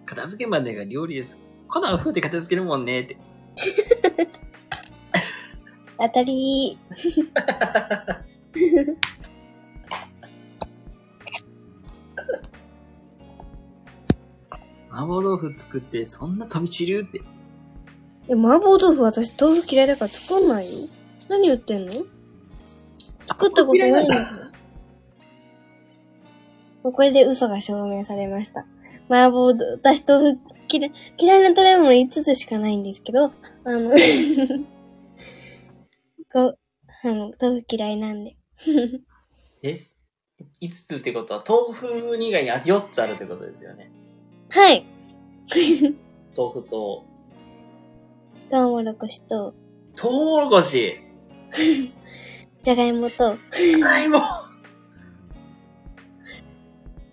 [0.05, 1.37] 片付けまでが料理です。
[1.81, 3.17] 粉を風で片付けるもんねって。
[5.97, 6.77] 当たり
[14.89, 17.21] 麻婆豆腐作ってそんな飛び散るって。
[18.27, 20.83] え、麻婆豆腐私豆腐嫌いだから作んない？
[20.83, 20.89] よ。
[21.29, 21.91] 何言ってんの？
[23.25, 24.51] 作ったことないんだから。
[26.83, 28.65] もうこれで嘘が証明されました。
[29.09, 30.39] 麻婆豆腐、私豆腐
[30.75, 33.31] 嫌い、嫌いな食べ物5つしかないんですけど、あ
[33.65, 33.91] の、
[36.31, 36.59] こう、
[37.03, 38.35] あの、豆腐嫌いなんで。
[39.63, 39.87] え
[40.61, 43.91] ?5 つってことは豆腐以外にあ4つあるってことですよね。
[44.49, 44.85] はい。
[46.35, 47.05] 豆腐と、
[48.49, 49.53] トウモロコシと、
[49.95, 50.99] トウモロコシ、
[52.61, 54.19] じゃがいもと、じゃがいも。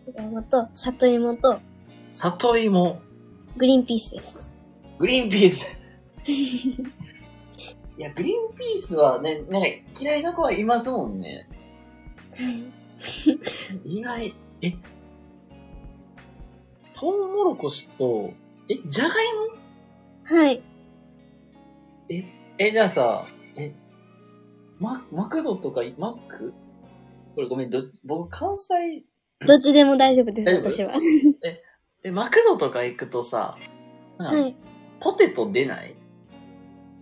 [0.06, 1.60] じゃがいもと、里芋と、
[2.10, 3.00] 里芋、
[3.56, 4.56] グリーンピースです。
[4.98, 5.66] グリーンピース。
[7.98, 9.68] いや、グリーンピースはね、なんか
[10.00, 11.46] 嫌いな子はいますもんね。
[13.84, 14.72] 意外、え、
[16.94, 18.32] トウモロコシと、
[18.70, 20.62] え、じゃがいもはい。
[22.08, 22.24] え、
[22.58, 23.74] え、じゃあさ、え、
[24.78, 26.54] マ、マクドとか、マック？
[27.34, 29.04] これごめん、ど、僕関西、
[29.46, 30.70] どっちでも大丈夫です、大丈夫？
[30.70, 30.94] 私は。
[32.04, 33.56] え、マクドとか行くとさ、
[34.18, 34.56] はい。
[35.00, 35.94] ポテト出ない？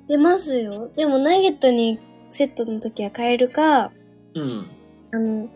[0.09, 0.91] 出ますよ。
[0.95, 3.93] でもナゲットにセットの時は買えるか、
[4.35, 4.71] うん。
[5.13, 5.49] あの、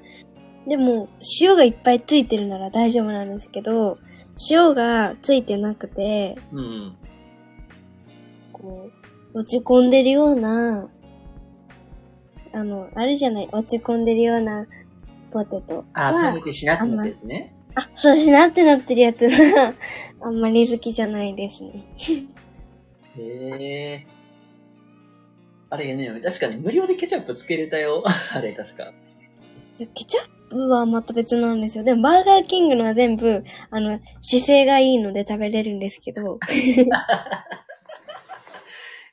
[0.66, 1.09] でも
[1.40, 3.98] 塩がいっぱいついてるなら大丈夫なんですけど、
[4.50, 6.96] 塩がついてなくて、うん。
[8.52, 8.90] こ
[9.35, 10.88] う、落ち込んでるような、
[12.52, 14.66] あの、あるじゃない、落ち込んでるような
[15.30, 15.85] ポテトは。
[15.92, 17.53] あ、冷めてしなってなったやつね。
[17.76, 19.74] あ、そうしなってなってるやつは、
[20.20, 21.84] あんまり好きじゃないですね。
[23.16, 24.06] へえ。
[25.70, 28.04] あれね、確かに無料でケチャップつけれたよ。
[28.32, 28.84] あれ、確か。
[29.78, 31.84] いやケチャップはまた別なんですよ。
[31.84, 36.38] でもバーガーキングのは全部、あの、姿勢がいいので食べれるんですけど、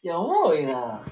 [0.04, 1.04] いや、おもろいな。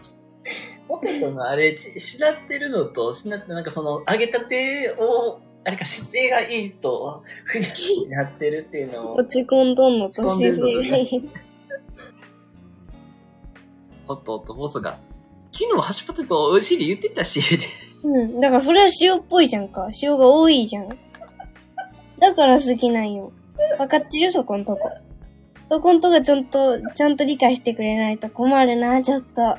[0.87, 11.29] ポテトのあれ、ちしなってるのと、しなって、なんかその、揚げたてを、あれか、姿勢がいいと、ふにゃふになってるっていうのを、落ち込んどんのと姿勢がいい。
[14.07, 14.97] おっとおっと、ボスが、
[15.51, 17.41] 昨日ハッシュポテト美味しいで言ってたし、
[18.03, 18.39] うん。
[18.39, 19.89] だからそれは塩っぽいじゃんか。
[20.01, 20.89] 塩が多いじゃん。
[22.19, 23.31] だから好きなんよ。
[23.77, 24.31] わかってる？
[24.31, 24.89] そこんとこ。
[25.69, 29.41] そこんとこちゃんと、ちゃんと理解してくれないと困るな、ちょっと。
[29.45, 29.57] あ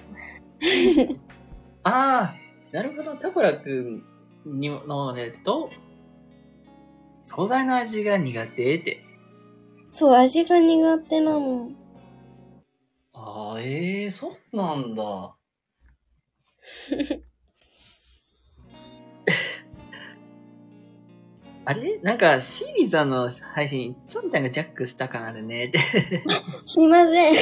[1.85, 2.35] あ、
[2.73, 4.03] なるほど、タコラくん
[4.45, 5.71] にのねと、
[7.23, 9.05] 素材の味が苦手って。
[9.91, 11.71] そう、味が苦手なの。
[13.13, 15.03] ああ、ええー、そうなんだ。
[21.67, 21.99] あれ？
[21.99, 25.79] なんか、シーリーさんの配信、ちょんちゃんがジャックした感あるねって。
[26.67, 27.35] すいません。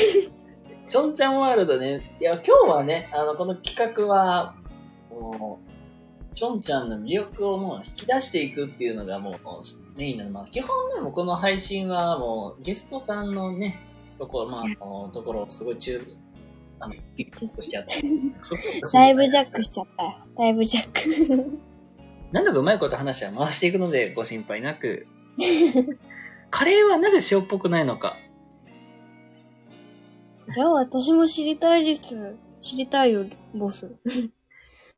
[0.88, 2.16] ちょんちゃんワールドね。
[2.20, 4.56] いや、今日はね、あの、この企画は、
[5.10, 5.67] もう、
[6.38, 10.30] ちょんちゃんの魅力をもう引き出していくっていうのがもうメインなの。
[10.30, 13.80] まあ、基本ね、もうこの配信はもうゲストさんのね、
[14.20, 16.00] ところ、まあ、あのところをすごい注
[16.78, 17.92] あの、ピックアップしちゃった。
[18.40, 20.16] そこだいぶジャックしちゃったよ。
[20.38, 21.58] だいぶジャック。
[22.30, 25.08] なんだかうまいこと話は回していくのでご心配なく。
[26.50, 28.16] カレーはなぜ塩っぽくないのか。
[30.46, 32.36] それは私も知りたいです。
[32.60, 33.90] 知りたいよ、ボス。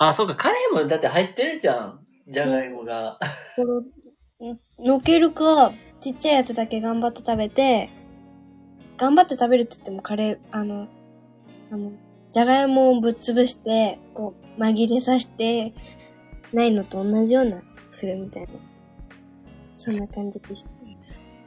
[0.02, 2.00] あ、そうか、カレーもだって入ってるじゃん。
[2.26, 3.18] じゃがいもが。
[3.54, 3.84] こ
[4.40, 7.90] れ、のけるか、ちっちゃいやつだけ頑張って食べて、
[8.96, 10.88] 頑張って食べるって言ってもカレー、あの、
[11.70, 11.92] あの、
[12.32, 15.74] じゃがいもをぶっ潰して、こう、紛れさして、
[16.54, 18.52] ないのと同じような、するみたいな。
[19.74, 20.98] そんな感じでしたね。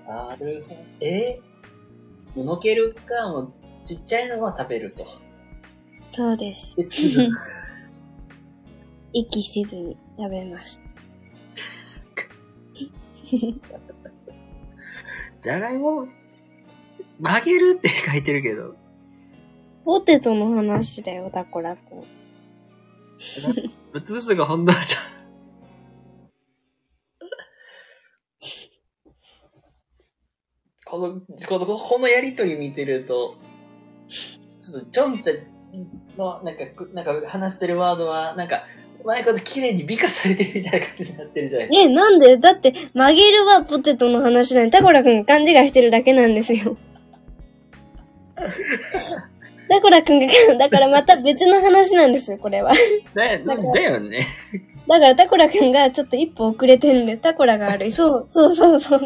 [0.07, 0.79] なるほど。
[0.99, 5.07] えー、もうのけるか、もうちっちゃいのは食べると。
[6.11, 6.75] そうです。
[9.13, 10.81] 息せずに食べます。
[15.41, 16.07] じゃがいも、
[17.19, 18.75] 曲げるって書いてるけど。
[19.85, 22.05] ポテトの話だよ、タコラコ。
[23.91, 25.13] ぶつぶつが本当じゃん。
[30.85, 33.35] この、この、このやりとり見てると、
[34.07, 35.37] ちょっと、ちょんちゃん
[36.17, 38.63] の、なんか、くなんか話してるワードは、なんか、
[39.03, 41.83] うまいこと綺麗に美化されてるみたいな感じになってるじゃないですか。
[41.85, 42.37] え、なんで？
[42.37, 46.77] だって、曲げるはポテトの話なんで、タコラくんが勘違いしてるだけなんですよ。
[49.69, 52.71] タコラくんが、だからまた別の話なんですよ、これは。
[53.13, 54.25] だよだよね。
[54.87, 57.21] だからタコラくんがちょっと一歩遅れてるんです。
[57.21, 57.91] タコラが悪い。
[57.91, 59.01] そう、そうそうそう。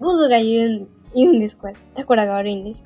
[0.00, 1.74] ボズが言うん、言うんです、これ。
[1.94, 2.84] タコラが悪いんです。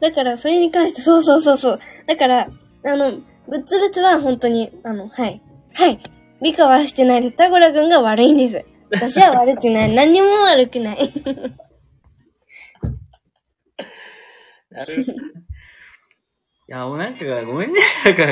[0.00, 1.80] だから、それに関して、そうそうそうそう。
[2.06, 2.48] だから、
[2.84, 3.12] あの、
[3.50, 5.42] ぶつぶつは本当に、あの、はい。
[5.74, 6.00] はい。
[6.40, 7.36] 美化はしてないです。
[7.36, 8.64] タコラくんが悪いんです。
[8.90, 9.94] 私は悪くない。
[9.94, 10.96] 何にも悪くない。
[14.70, 15.18] なるほど。
[15.18, 15.22] い
[16.68, 17.80] や、もうなんか、ごめんね。
[18.04, 18.22] なんか、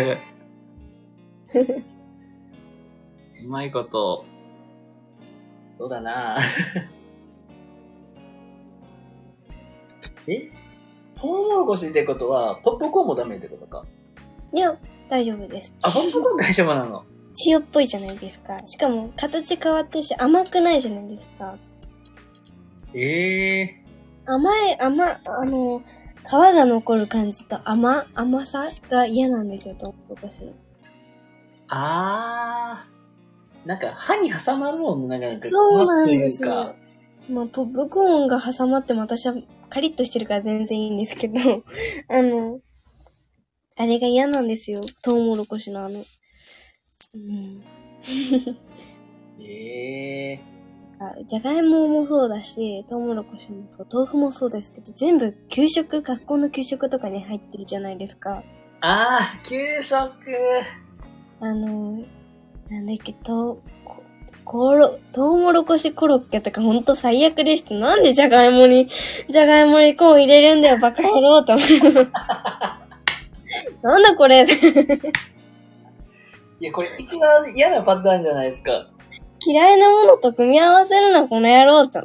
[3.44, 4.24] うまいこと。
[5.76, 6.38] そうだな
[10.26, 10.50] え？
[11.14, 13.84] トウモロコシってことは、ポップコーンもダメってことか？
[14.52, 14.76] いや、
[15.08, 15.74] 大丈夫です。
[15.82, 17.04] あ、ポップコーン大丈夫なの？
[17.46, 18.60] 塩っぽいじゃないですか。
[18.66, 21.56] しかも、形変わってるし、甘くないじゃないですか。
[22.94, 23.84] ええ
[24.26, 25.82] 甘い、甘、あの、
[26.26, 30.52] 皮が残る感じと甘、甘さが嫌なんですよ、トウモロコシの。
[31.68, 33.68] あー。
[33.68, 35.48] なんか、歯に挟まるもんね、なんか。
[35.48, 36.74] そうなんですよ。
[37.30, 39.34] まあ、ポップコーンが挟まっても私は
[39.68, 41.38] カリッとしてるから全然いいんですけど、
[42.08, 42.60] あの、
[43.78, 46.04] あれが嫌なんですよ、トウモロコシのあの、
[47.14, 47.62] うん。
[49.40, 50.58] え え
[50.98, 58.42] か、じゃがいももそうだし、トウモロコシもそう、豆腐もそうですけど、全部給食、学校の給食とかに入ってるじゃないですか。
[58.80, 59.96] ああ、給食。
[61.40, 62.02] あの、
[62.68, 64.02] なんだっけ、と、こ、
[64.44, 67.74] ころ、トウモロコシコロッケとかほんと最悪でした。
[67.74, 68.88] なんでじゃがいもに、
[69.28, 71.68] じゃがいもにコーン入れるんだよ、バカ野郎と思う。
[73.82, 74.44] なんだこれ
[76.60, 78.90] いや、これ一番嫌なパターンじゃないですか。
[79.46, 81.98] 嫌いなものと組み合わせるな、この野郎って。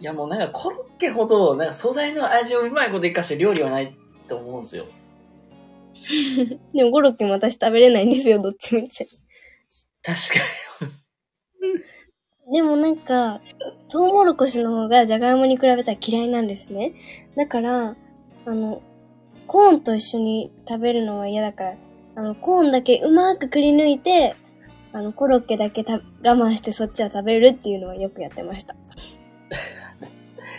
[0.00, 3.96] いや、もうなんかコロッケほど、なんか素材の味をうまいこと生かした料理はない
[4.28, 4.86] と思うんですよ。
[6.72, 9.06] でもコロッケも私食べれないんですよ、どっちみち。
[10.02, 10.40] 確か
[12.52, 13.40] でもなんか、
[13.88, 16.94] トウモロコシの方がジャガイモに比べたら嫌いなんですね。
[17.36, 17.96] だから、
[18.44, 18.82] あの、
[19.50, 21.76] コーンと一緒に食べるのは嫌だから、
[22.14, 24.36] あの、コーンだけうまくくり抜いて、
[24.92, 28.74] あの、コロッケだけた我慢してそっちは食べるっていうのはよくやってました。
[28.74, 28.80] に。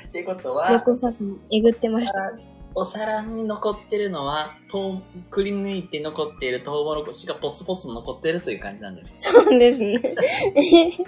[0.09, 2.33] っていうことは、横さすにえぐってました。
[2.75, 9.15] お皿に残ってるのは、とうくり抜いて残っているトウモロコシがポツポツ残ってるという感じなんです。
[9.19, 10.01] そうですね。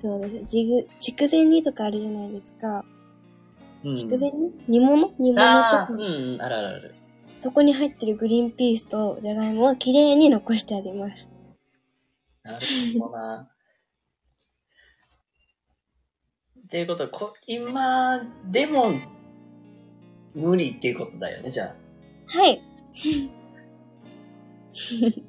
[0.00, 0.44] そうです。
[0.44, 2.84] ジグ、筑前煮とかあるじゃないですか。
[3.84, 3.96] うん。
[3.96, 4.52] 筑前煮？
[4.68, 5.12] 煮物？
[5.18, 5.96] 煮物とああ、かう。
[5.96, 6.94] ん、あるあるある。
[7.34, 11.28] そこに入ってるグリーンピースとジャガイモは綺麗に残してあります。
[12.42, 12.66] なる
[13.00, 13.48] ほどな。
[16.64, 18.92] っていうことは、こ今でも
[20.34, 21.74] 無理っていうことだよね、じゃ
[22.26, 22.62] はい。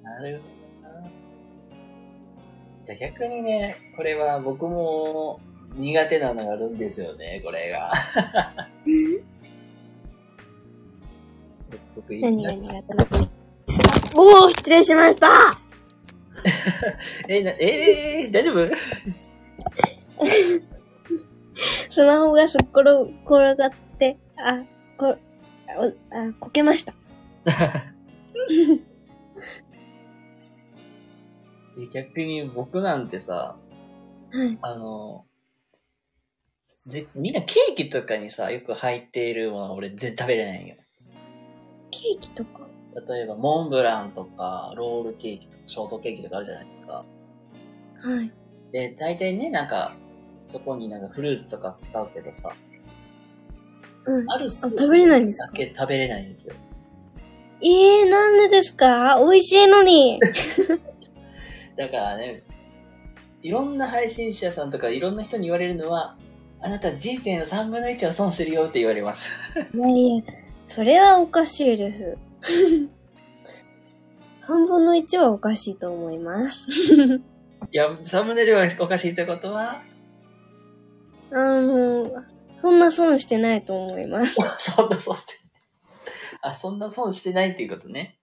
[0.02, 0.04] あ。
[0.04, 0.94] なるほど
[2.88, 2.96] な。
[3.00, 5.40] 逆にね、これは僕も
[5.76, 7.92] 苦手なのがあるんですよね、これが。
[11.96, 13.30] 僕何が苦手なの？
[14.16, 15.58] おー、失礼しました
[17.28, 18.70] え、な、えー、大丈夫？
[21.90, 22.82] スマホがすっ転
[23.26, 24.62] 転がって、あ、
[24.98, 25.16] こ、
[25.78, 26.94] おあ、こけました。
[31.92, 33.58] 逆に僕なんてさ、
[34.32, 34.58] はい。
[34.62, 35.26] あの、
[36.86, 40.76] で、みんなケーキとかにさ、よく入っているものは俺全然食べれないんよ。
[41.92, 42.68] ケーキとか？
[43.08, 46.94] 例えば、モンブランとか、ロールケーキとか、ショートケーキとかあるじゃないですか。
[46.94, 47.04] は
[48.22, 48.32] い。
[48.72, 49.96] で、大体ね、なんか、
[50.46, 52.54] そこになんかフルーツとか使うけどさ、
[54.06, 54.30] うん。
[54.30, 56.54] あ、ある数食べれないんですだかけ食べれないんですよ。
[57.62, 59.18] えー、なんでですか？
[59.20, 60.20] 美味しいのに。
[61.78, 62.44] だからね、
[63.42, 66.18] いろんな配信者さんとかいろんな人に言われるのは、
[66.66, 69.30] あなた人生の3分の1は損してるよって言われます。
[69.74, 70.24] いやいや、
[70.66, 72.18] それはおかしいです。
[74.48, 76.58] 3分の1はおかしいと思います。
[77.70, 79.84] いや、3分の1がおかしいってことは、
[81.32, 82.10] あの、
[82.56, 84.38] そんな損してないと思います。
[84.58, 85.34] そんな損して、
[86.42, 88.18] あ、そんな損してないっていうことね。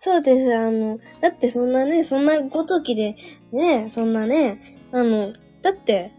[0.00, 0.54] そうです。
[0.54, 3.16] あの、だってそんなね、そんなごときで、
[3.52, 6.15] ね、そんなね、あの、だって、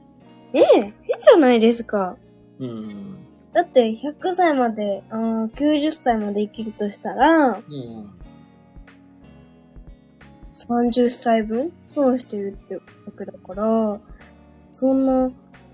[0.54, 2.18] ねえ、変じゃないですか。
[2.60, 3.18] うん。
[3.54, 8.14] だって100歳まで、あー90歳まで生きるとしたら、うん。
[10.54, 12.82] 30歳分損してるってわ
[13.18, 14.00] けだから、
[14.72, 15.28] そんな、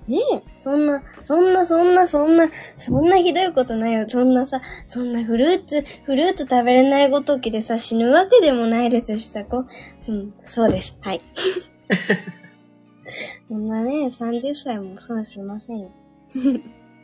[0.07, 4.05] ねえ、そんな、そんな、そんな、そんな、そんなひどいことないよ。
[4.07, 9.65] そんなさ、そんなフルーツ、フルーツ食べれないごときでさ、死ぬわけでもないですしさ、こ
[10.07, 10.99] う、うん、そうです。
[11.01, 11.21] はい。
[13.47, 15.91] そんなね、30歳も損してませんよ。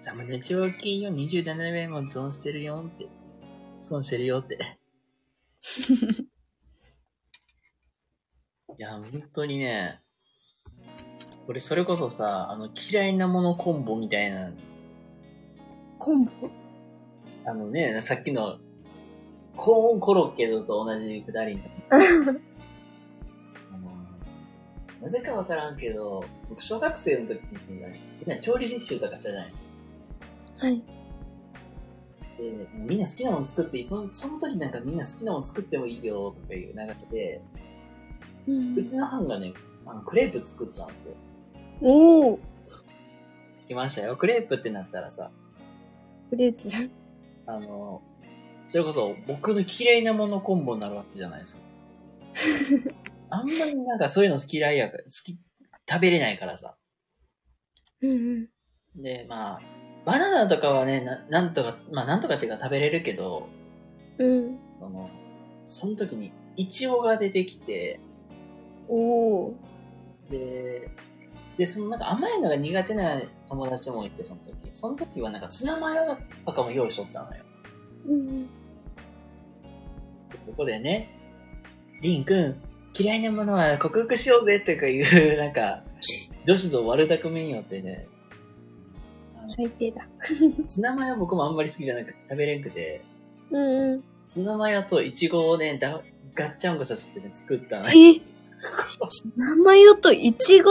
[0.01, 3.07] さまね、長金よ、27年も損してるよって。
[3.82, 4.57] 損してるよって。
[8.78, 9.03] いや、本
[9.34, 9.99] 当にね、
[11.45, 14.51] これそれこそさ、あの、嫌いなものコンボみたいな、
[15.97, 16.32] 昆布
[17.45, 18.60] あのね、さっきの、
[19.55, 21.60] コーンコロッケと同じくだり
[25.02, 27.39] なぜかわからんけど、僕小学生の時
[27.70, 30.68] にね、みんな調理実習とかしたじゃないですか。
[30.68, 30.84] はい。
[32.38, 37.41] で、みんな好きなもの作っていいそのその時なんかみんな好きなもの作ってもいいよとかいう流れで、
[38.47, 39.54] うんうちの班がね、
[39.86, 41.14] あのクレープ作ってたんですよ。
[41.82, 42.39] おー、
[43.68, 44.18] 来ましたよ。
[44.18, 45.32] クレープってなったらさ、
[46.30, 46.91] フルーツ。
[47.45, 48.02] あの、
[48.68, 51.62] それこそ僕の嫌いなものコンボになるわけじゃないですか。
[53.30, 55.40] あんまりなんかそういうの嫌いやから、好き、
[55.90, 56.76] 食べれないからさ。
[58.02, 58.16] うんう
[58.98, 59.02] ん。
[59.02, 59.62] で、まあ、
[60.06, 63.48] バナナとかはね、ななんとか、まあなんとかっていうか食べれるけど、
[64.18, 64.60] うん。
[64.72, 65.08] その、
[65.66, 68.00] その時にイチゴが出てきて、
[68.88, 69.54] おー。
[70.30, 70.92] で、
[71.58, 74.56] で、そのなんか甘いのが苦手な友達もいて、その時。
[74.72, 77.44] その時はなんかツナマヨとかも用意しとったのよ。
[78.08, 78.50] うん。
[80.40, 81.10] そこでね、
[82.02, 82.56] リン君、
[82.98, 85.84] 嫌いなものは克服しようぜとかいう、なんか、
[86.46, 88.08] 女子と悪巧みによってね、
[89.56, 90.08] 最低だ。
[90.68, 93.02] ツナマヨ僕もあんまり好きじゃなくて食べれんくて、
[93.52, 94.04] うんうん。
[94.28, 96.02] ツナマヨとイチゴをね、だ
[96.36, 97.90] ガッチャンコさせてね、作ったの。
[97.90, 98.22] え？
[99.36, 100.70] 名前よとイチゴ？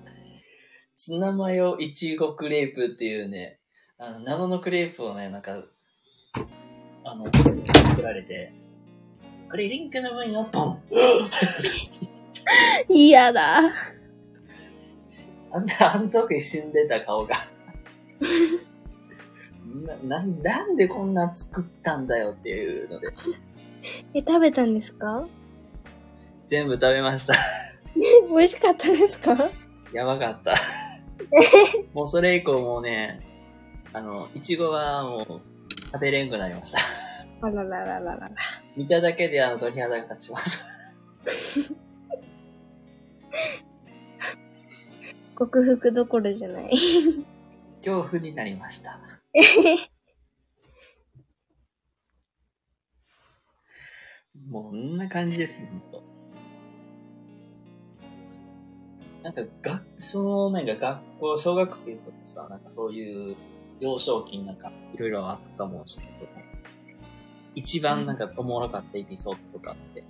[0.96, 3.58] ツナマヨイチゴクレープっていうね、
[3.98, 5.62] あの、謎のクレープをね、なんか、
[7.04, 8.52] あの、作られて、
[9.50, 10.82] これリンクの分よ、ポン
[12.88, 13.60] 嫌だ。
[15.52, 17.34] あんな、あの時死んでた顔が。
[20.04, 23.08] な、な、なんでこんな作ったんだよっていうので、
[24.14, 25.26] え、食べたんですか？
[26.46, 27.34] 全部食べました。
[28.30, 29.36] 美味しかったですか？
[29.92, 30.54] やばかった。
[31.92, 33.20] もうそれ以降もうね、
[33.92, 35.40] あの、いちごはもう
[35.86, 36.78] 食べれんくなりました。
[37.42, 38.30] あらららららら。
[38.76, 40.64] 見ただけであの鳥肌が立ちます。
[45.34, 46.70] 克服どころじゃない。
[47.82, 49.00] 恐怖になりました。
[54.50, 56.02] もうこんな感じですね、ほんと。
[59.22, 63.36] なんか、学、その、なんか学校、小学生とかさ、なんかそういう
[63.80, 66.39] 幼少期になんかいろいろあったと思うんですけど、
[67.54, 70.04] 一番なんかおもろかったエピソードとかって。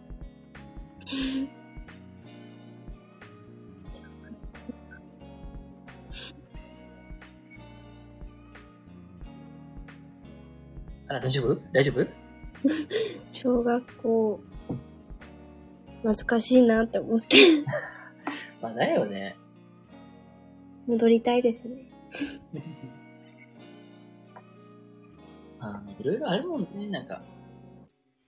[11.09, 11.61] あら、大丈夫？
[11.73, 12.07] 大丈夫？
[13.33, 14.41] 小学校、
[16.03, 17.37] 懐かしいなって思って、
[18.61, 19.37] まあ、だよね。
[20.87, 21.87] 戻りたいですね。
[25.77, 27.23] あの、いろいろあるもんね、なんか、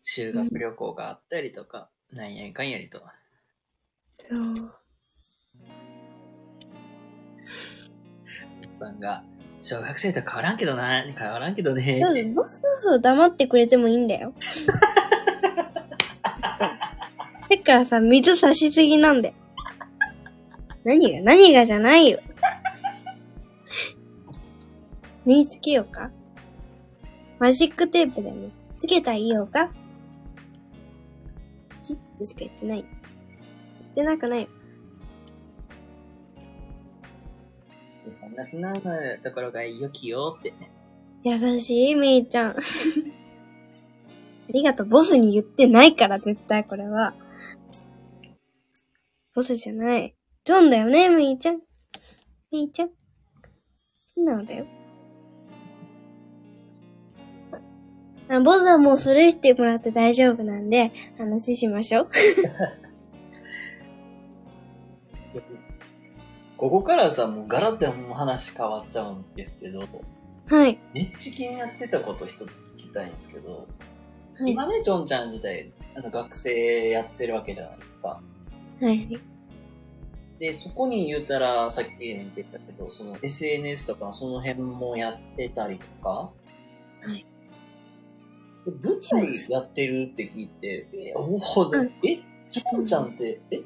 [0.03, 3.03] 修学旅行があったりとか、なんやかんやりと。
[4.19, 4.39] そう。
[8.65, 9.25] おっさんが、
[9.61, 11.97] 小学生と変わらんけどな、変わらんけどね。
[11.97, 14.35] そうそうそう、黙ってくれてもいいんだよ。
[17.49, 19.35] だからさ、水差しすぎなんだよ。
[20.85, 22.19] 何が、何がじゃないよ。
[25.25, 26.11] 縫い付けようか
[27.43, 29.73] マジックテープでね、つけたらいいよか？
[31.83, 32.85] キッてしか言ってない。
[32.85, 32.87] 言
[33.91, 34.43] ってなくない？
[34.43, 34.49] よ。
[38.13, 40.55] そんな素直なところが良きよって。
[41.25, 42.55] 優しい、めいちゃん。
[42.55, 42.55] あ
[44.51, 47.13] りがとう、ボスに言ってないから、絶対これは。
[49.35, 50.15] ボスじゃない。
[50.45, 51.61] ジョンだよね、めいちゃん。
[52.53, 52.91] めいちゃん。
[54.15, 54.65] 素直だよ。
[58.33, 62.09] あボスはもうスルーしてもらって大丈夫なんで、話しましょう。
[66.57, 69.87] ここからさ、もうガラッてもう話変わっちゃうんですけど、
[70.49, 70.79] はい。
[70.95, 73.67] めっちゃ気になってたこと一つ聞きたいんですけど、
[74.39, 74.53] はい。
[74.53, 78.23] 今ね、ちょんちゃん自体、あの学生やってるわけじゃないですか。
[78.81, 79.21] はい。
[80.39, 86.31] で、そこに言うたら、さっき言ってたけど、その SNS とかその辺もやってたりとか、
[87.03, 87.27] はい。
[88.65, 91.87] で舞台やってるって聞いて、え、おお、うん。
[92.05, 93.61] え、ちょんちゃんって、え、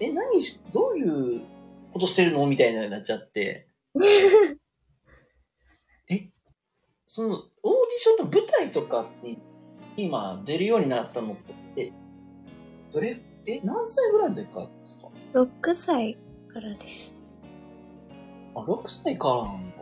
[0.00, 1.42] え、何し、どういう
[1.90, 3.68] ことしてるのみたいになっちゃって、
[6.08, 6.28] え、
[7.06, 9.38] その、オーディションの舞台とかに
[9.96, 11.92] 今出るようになったのって、え、
[12.92, 16.16] どれ、え、何歳ぐらいの時からですか？6歳
[16.52, 17.12] からです。
[18.54, 19.72] あ、6歳からなん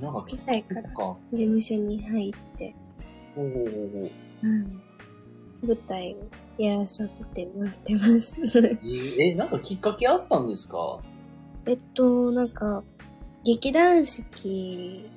[0.00, 0.02] だ。
[0.02, 1.16] え、なんか6歳からか。
[1.32, 2.74] 事務所に入って、
[3.36, 4.10] おおおお
[4.42, 4.80] うん。
[5.62, 8.36] 舞台をやらさせてもらってます。
[9.18, 11.00] えなんかきっかけあったんですか？
[11.66, 12.84] えっと、なんか、
[13.44, 15.08] 劇団四季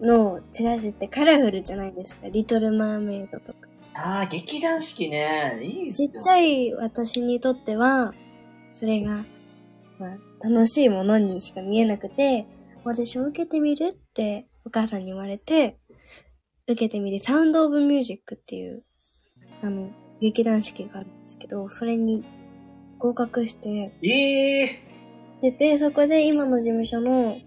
[0.00, 2.28] のチラシってカラフルじゃないですか。
[2.28, 3.58] リトル・マーメイドとか。
[3.94, 5.58] ああ、劇団四季ね。
[5.62, 8.12] いいっすよちっちゃい私にとっては、
[8.72, 9.24] それが、
[9.98, 12.46] まあ、楽しいものにしか見えなくて、
[12.86, 15.78] オーディション受けてみるってお母さんに言われて、
[16.66, 18.82] 受けてみて、サウンド・オブ・ミュージックっていう、
[19.62, 22.24] あの、劇団四季があるんですけど、それに
[22.98, 24.80] 合格して、ええ
[25.40, 27.38] 出て、そこで今の事務所の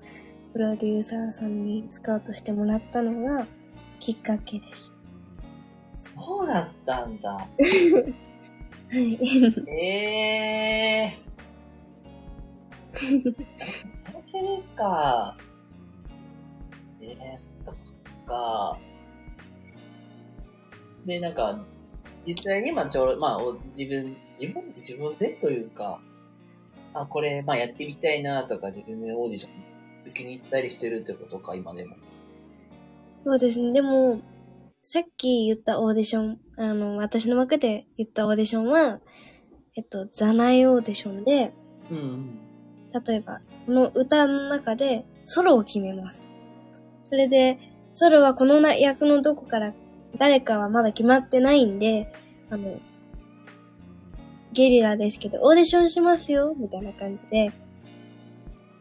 [0.54, 3.48] プロデューサーさんにスカウトしてもらったのが
[4.00, 4.94] きっかけです。
[5.90, 7.30] そうだったんだ。
[7.38, 7.48] は
[8.94, 9.20] い。
[9.70, 13.36] ええー。
[14.32, 15.38] その系か。
[17.02, 18.80] ええー、そっかそっか。
[21.06, 21.64] で、なんか、
[22.26, 26.02] 実際に、まあ、ちょうど、まあ、お自分、自分、自分でというか、
[26.94, 29.52] あ、これ、まあ、やってみたいなとか、自分でオーディション
[30.10, 31.96] 受けに行ったりしてるってことか、今でも。
[33.26, 33.74] そうですね。
[33.74, 34.22] でも、
[34.82, 39.00] さっき言ったオーディション、あの、私の枠で言ったオーディションは、
[39.76, 41.54] えっと、座内オーディションで、
[41.92, 42.40] うんうん。
[43.06, 46.24] 例えば、この歌の中でソロを決めます。
[47.06, 47.60] それで、
[47.94, 49.74] ソロはこのな役のどこから
[50.18, 52.14] 誰かはまだ決まってないんで、
[52.50, 52.80] あの、
[54.54, 57.52] ゲリラですけど、オーディションしますよ、みたいな感じで、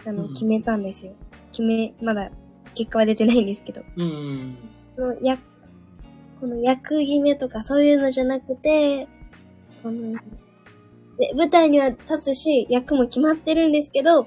[0.04, 1.12] あの、うん決めたんですよ。
[1.50, 2.30] 決め、まだ
[2.74, 3.82] 結果は出てないんですけど。
[3.96, 4.56] うん
[4.96, 5.42] の役、
[6.40, 9.08] この役決めとかそういうのじゃなくて、
[9.82, 10.14] この、
[11.18, 14.26] で、舞台には立つし、役も決まってるんですけど、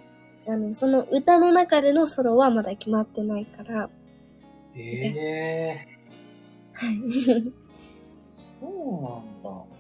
[0.50, 3.90] あの、その歌の中でのソロはまだ決まってないから、
[4.76, 5.88] ええ
[6.74, 6.96] はい。
[6.96, 7.52] ー、
[8.26, 9.80] そうなんだ。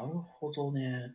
[0.00, 1.14] なるほどね。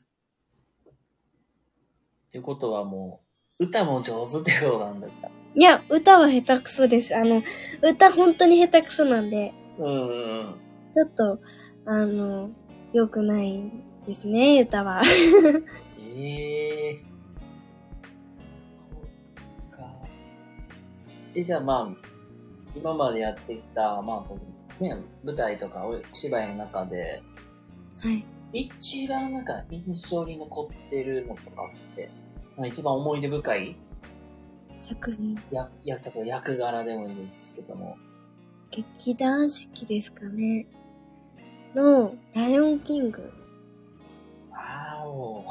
[2.30, 3.22] ってことはも
[3.60, 5.30] う、歌も上手ってことなんだった。
[5.56, 7.16] いや、歌は下手くそです。
[7.16, 7.44] あの、
[7.82, 10.56] 歌本当に下手くそなんで、うんうん。
[10.92, 11.40] ちょっと、
[11.86, 12.50] あの、
[12.92, 13.72] 良くない
[14.08, 15.04] ですね、歌は。
[16.00, 17.13] ええー。
[21.36, 22.08] え、じゃあまあ、
[22.76, 24.42] 今までやってきた、まあその、
[24.80, 27.22] ね、舞台とかお芝居の中で、
[28.02, 28.26] はい。
[28.54, 32.12] 一番なんか印象に残ってるのとかって、
[32.56, 33.76] まあ、一番思い出深い
[34.80, 35.42] 作品。
[35.50, 37.98] や、や、例えば役柄でもいいですけども。
[38.70, 40.68] 劇団四季ですかね。
[41.74, 43.32] の、ライオンキング。
[44.52, 45.46] あーお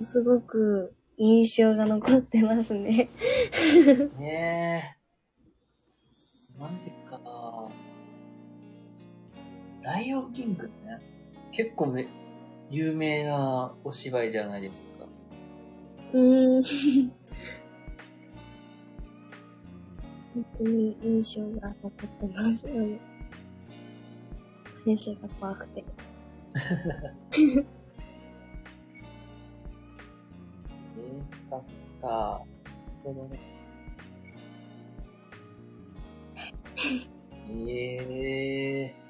[0.00, 3.08] すごく印象が残ってますね。
[3.52, 4.18] ー。
[4.18, 4.93] ねえ。
[6.64, 7.20] マジか。
[9.82, 10.72] ライオンキングね。
[11.52, 12.08] 結構ね、
[12.70, 15.04] 有名なお芝居じゃないですか。
[16.14, 16.62] うーん。
[20.34, 22.66] 本当に印象が残ってます。
[22.66, 22.98] うん
[24.84, 25.84] 先生が怖くて。
[26.54, 27.64] えー、
[31.26, 32.42] そっかそっか。
[33.04, 33.63] なるほどね。
[37.48, 39.04] ええ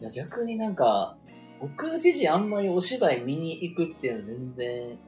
[0.00, 1.16] いや、逆になんか、
[1.60, 4.98] 僕自身あんまりお芝居見に行くっていうのは全然、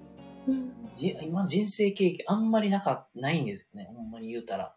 [0.46, 0.72] うん。
[0.94, 3.90] じ今人生経験あんまりなか、ないんですよね。
[3.92, 4.76] ほんまに言うたら。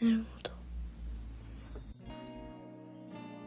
[0.00, 0.24] なる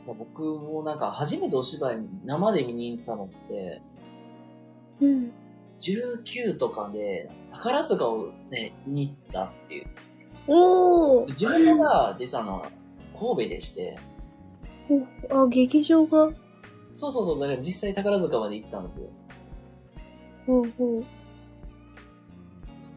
[0.06, 0.14] ほど。
[0.16, 3.82] 僕もなんか初めてお芝居生で見に行ったのって、
[4.99, 5.32] うん。
[5.80, 9.88] 19とかで宝塚をね、見に行ったっていう。
[10.47, 12.65] おー自分が実はあの、
[13.17, 13.97] 神戸でして、
[15.30, 16.30] おあ、劇場が？
[16.93, 19.07] そうそうそう、だから実際宝塚まで行ったんですよ。
[20.45, 21.03] ほうほう。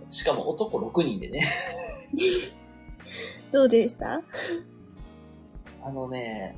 [0.09, 1.47] しかも男6人でね。
[3.53, 4.22] どうでした？
[5.83, 6.57] あのね、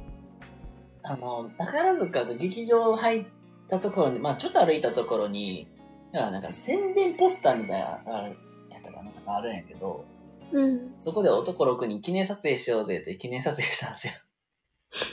[1.03, 3.27] あの、宝塚の劇場入っ
[3.69, 5.69] たところに、まあちょっと歩いたところに、
[6.13, 8.29] いやなんか宣伝ポスターみたいな、あれ
[8.71, 10.05] やったかななんかあるんやけど、
[10.53, 10.95] うん。
[11.01, 14.13] そこで男6人記念撮影しようぜって記念撮影したんですよ。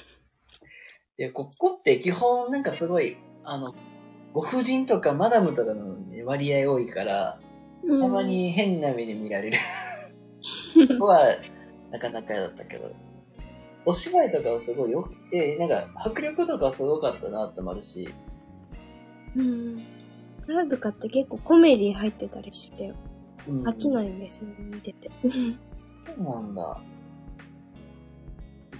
[1.17, 3.73] で、ここって基本なんかすごい、あの、
[4.33, 7.39] ご婦人とかマダムとかの割合多いから、
[7.83, 8.23] うんたま。
[8.23, 9.57] に変な目で見られる。
[10.87, 11.37] ここは
[11.91, 12.91] なかなかだったけど、
[13.85, 18.13] お芝居とかはすごいよくて、なんか迫力とかはすごかったなってもあるし、
[19.35, 19.94] うん。
[20.47, 22.93] 宝塚って結構コメディ入ってたりして、
[23.47, 25.09] うん、飽きないんですよね、見てて。
[25.21, 25.29] そ
[26.17, 26.81] うなんだ。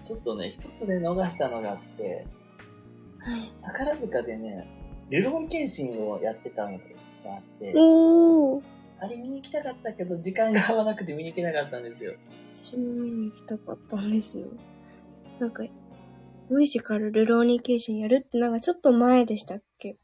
[0.04, 2.28] ちょっとね、一つで逃したのがあって、
[3.20, 3.52] はい。
[3.64, 4.68] 宝塚でね、
[5.10, 6.84] ルロー検診をやってたのが
[7.26, 7.74] あって。
[8.98, 12.14] あれ見に行きたかったけど、時間が合わなくて見に行けなかったんですよ。
[12.56, 14.46] 私も見に行きたかったんですよ。
[15.40, 19.98] なんか、ミュージカル、ルローニケーションやるってなんかちょっと前でしたっけ、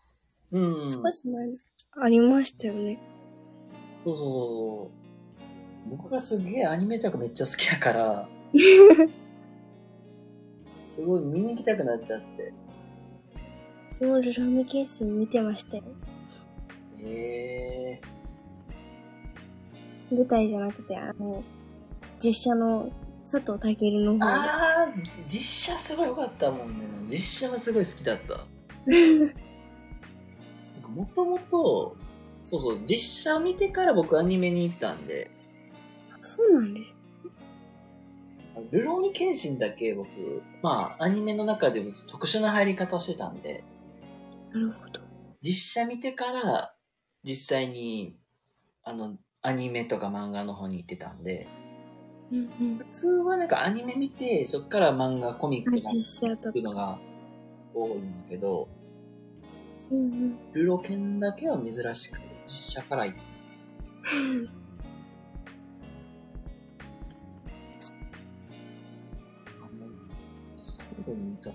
[0.52, 0.91] うん。
[0.91, 1.58] 少し前に
[1.99, 2.99] ありましたよね。
[3.99, 5.89] そうそうそう。
[5.89, 8.30] 僕がすげえアニメとかめっちゃ好きやから、
[10.88, 12.54] すごい見に行きたくなっちゃって。
[13.89, 15.84] 私もルローニケーション見てましたよ。
[17.04, 18.02] ええ
[20.16, 21.43] 舞台じゃなくて、あの、
[22.20, 22.91] 実写の
[23.24, 24.26] 佐藤健の方で。
[24.26, 24.93] ああ、
[25.28, 26.76] 実写すごい良かったもんね。
[27.08, 28.45] 実写はすごい好きだった。
[30.93, 31.95] もともと、
[32.43, 35.31] そうそう、実写を見てから僕アニメに行ったんで、
[36.21, 36.97] そうなんです。
[38.71, 40.09] ルローニケンシンだけ僕、
[40.61, 43.63] まあ、アニメの中でも特殊な入り方をしてたんで、
[44.51, 44.99] なるほど。
[45.41, 46.75] 実写見てから、
[47.23, 48.17] 実際に、
[48.83, 51.47] あの、アニメとか漫画の方に行ってたんで、
[52.31, 52.77] うんうん。
[52.77, 55.71] 普通はなんかアニメ見て、そっから漫画、コミック。
[56.61, 56.99] のが
[57.73, 58.67] 多いんだけど、
[59.91, 60.37] うんうん。
[60.53, 63.59] ルロケンだけは珍しく、実写から行ってます。
[69.61, 71.51] あの、最後に見た。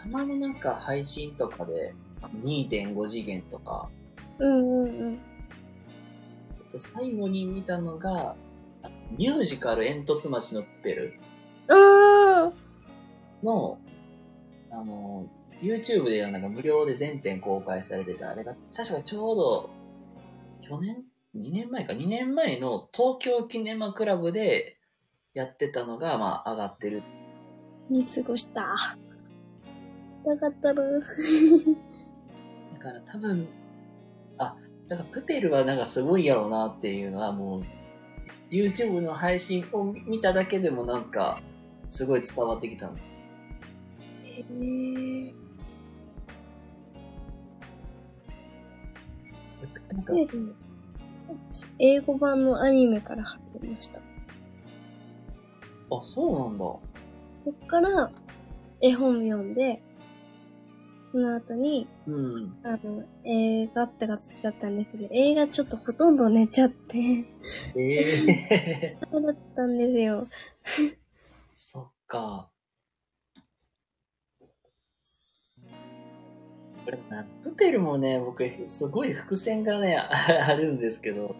[0.00, 3.90] たまになんか配信とかで、あの2.5次元とか、
[4.38, 5.16] うんうんうん。
[5.16, 8.36] で最後に見たのが、
[8.82, 11.20] あミュージカル煙突町のプペル
[11.68, 12.52] あ
[13.42, 13.78] の、
[14.70, 15.26] あの、
[15.62, 19.70] YouTube でなんか無料で全編公開されてた、あれが、確かちょうど、
[20.60, 21.04] 去年
[21.36, 24.76] ?2 年前か ?2 年前の東京キネマクラブで
[25.34, 26.98] やってたのが、まあ上がってる。
[26.98, 27.02] ー
[27.90, 28.96] 見過ごした。
[30.24, 30.82] なかったな。
[30.82, 30.98] だ
[32.80, 33.46] から多分、
[34.38, 34.56] あ、
[34.88, 37.64] だからプペルはなんかすごいやろうなっていうのはもう、
[38.50, 41.40] YouTube の配信を見ただけでもなんか、
[41.88, 43.06] すごい伝わってきたんです。
[44.24, 45.41] へえ。
[49.92, 50.28] なんかで
[51.78, 54.00] 英語版のアニメから入りました。
[54.00, 54.02] あ、
[56.02, 56.64] そうなんだ。
[57.44, 58.10] そっから
[58.80, 59.82] 絵本読んで、
[61.12, 62.56] その後に、うん。
[62.64, 66.98] あの、映画って形だったんですけど、映画ちょっとほとんど寝ちゃって、
[67.76, 70.26] ええ そうだったんですよ。
[71.56, 72.48] そっか。
[76.84, 80.10] これな、プペルもね、僕、すごい伏線がね、あ
[80.48, 81.34] あるんですけど、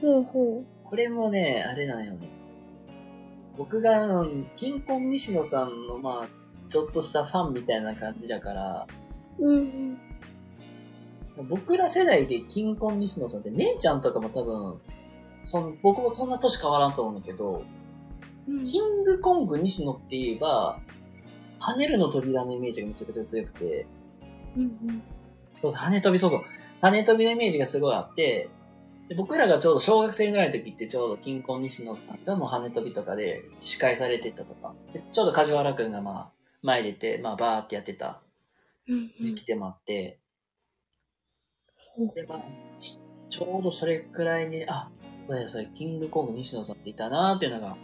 [0.00, 2.28] ほうほこれもね、あれなんよね。
[3.56, 8.86] 僕が、あの、金婚西野さんの、まあ、ちょっとしたファンみたいな感じだから、
[9.38, 9.48] う。
[9.48, 9.98] うん
[11.48, 14.80] 僕ら世代で金婚西野さんって、姉ちゃんとかも多分、
[15.42, 17.64] そん僕もそんな年変わらんと思うんだけど、
[18.48, 18.64] うん。
[18.64, 20.78] キングコング西野って言えば、
[21.58, 23.86] 跳ねるの扉のイメージがめちゃくちゃ強くて、
[24.56, 25.02] うんうん。
[25.60, 26.44] そう跳ね飛び、そうそう。
[26.82, 28.50] 跳ね飛びのイメージがすごいあって、
[29.08, 36.30] で僕らがちょうど小学生ぐらいの時ってちょうど金婚西野さんがもう跳ね飛びとかで司会されてたとか、でちょうど梶原くんがまあ
[36.62, 38.22] 前出て、まあバーってやってた。
[38.88, 40.18] うん時期でもあって、
[41.98, 42.04] う。
[42.04, 42.08] ん。
[42.08, 42.42] でまあ
[42.78, 42.98] ち
[43.30, 44.90] ちょうどそれくらいに、あ、
[45.26, 47.76] そうやそれキングコング西野さんっていたなーっていうのが、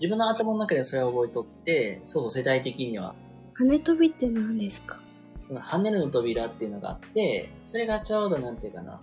[0.00, 3.14] 自分の頭の中でそれを覚えとって、そうそう世代的には。
[3.54, 5.00] 羽飛びって何ですか？
[5.46, 9.00] その跳ねるの扉っていうのがあって、それがちょうどなんていうかな。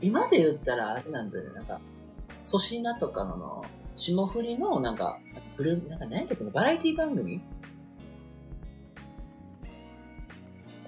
[0.00, 1.80] 今で言ったらあれなんだよね、なんか、
[2.42, 3.64] 粗品とかのの、
[3.94, 5.18] 霜降りのなんか、
[5.56, 7.40] ブルー、なんか何やったっけバラエティ番組？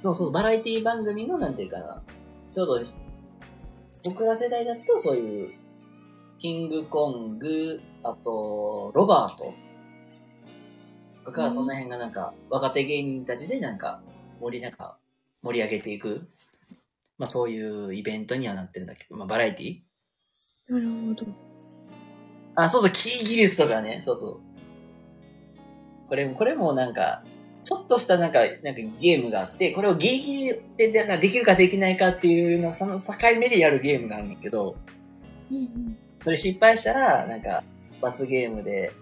[0.02, 2.02] そうそう、バラエティ番組のなんていうかな。
[2.50, 2.80] ちょうど、
[4.04, 5.54] 僕ら世代だとそういう、
[6.38, 9.52] キングコング、あと、ロバート
[11.24, 14.00] とか、その辺がなんか、若手芸人たちでなんか、
[14.40, 14.98] 盛り、なんか、
[15.42, 16.28] 盛り上げていく。
[17.18, 19.80] まあそういうイベントにはなってるんだけど、まあバラエティ
[20.68, 21.26] なるほど。
[22.54, 24.40] あ、そうそう、キーギリスとかね、そうそう。
[26.08, 27.22] これ、これもなんか、
[27.62, 30.32] ちょっとしたなんか、なんかゲームがあって、これをギリギ
[30.76, 34.76] リでなんかできるかできないかっていうの、その境目でやるゲームがあるんだけど、
[35.50, 35.98] うんうん。
[36.20, 37.62] それ失敗したら、なんか、
[38.00, 38.92] 罰ゲームで、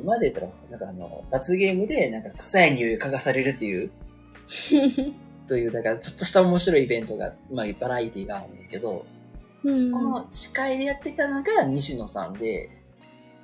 [0.00, 3.90] 今で言ったら、なんかあの、罰ゲームで、なんか臭い匂いを嗅がされるっていう、
[5.46, 9.04] という、だからちょっとした面白いイベントが、まあ、バラエティがあるんだけど、
[9.62, 9.88] うん。
[9.88, 12.70] その司会でやってたのが西野さんで。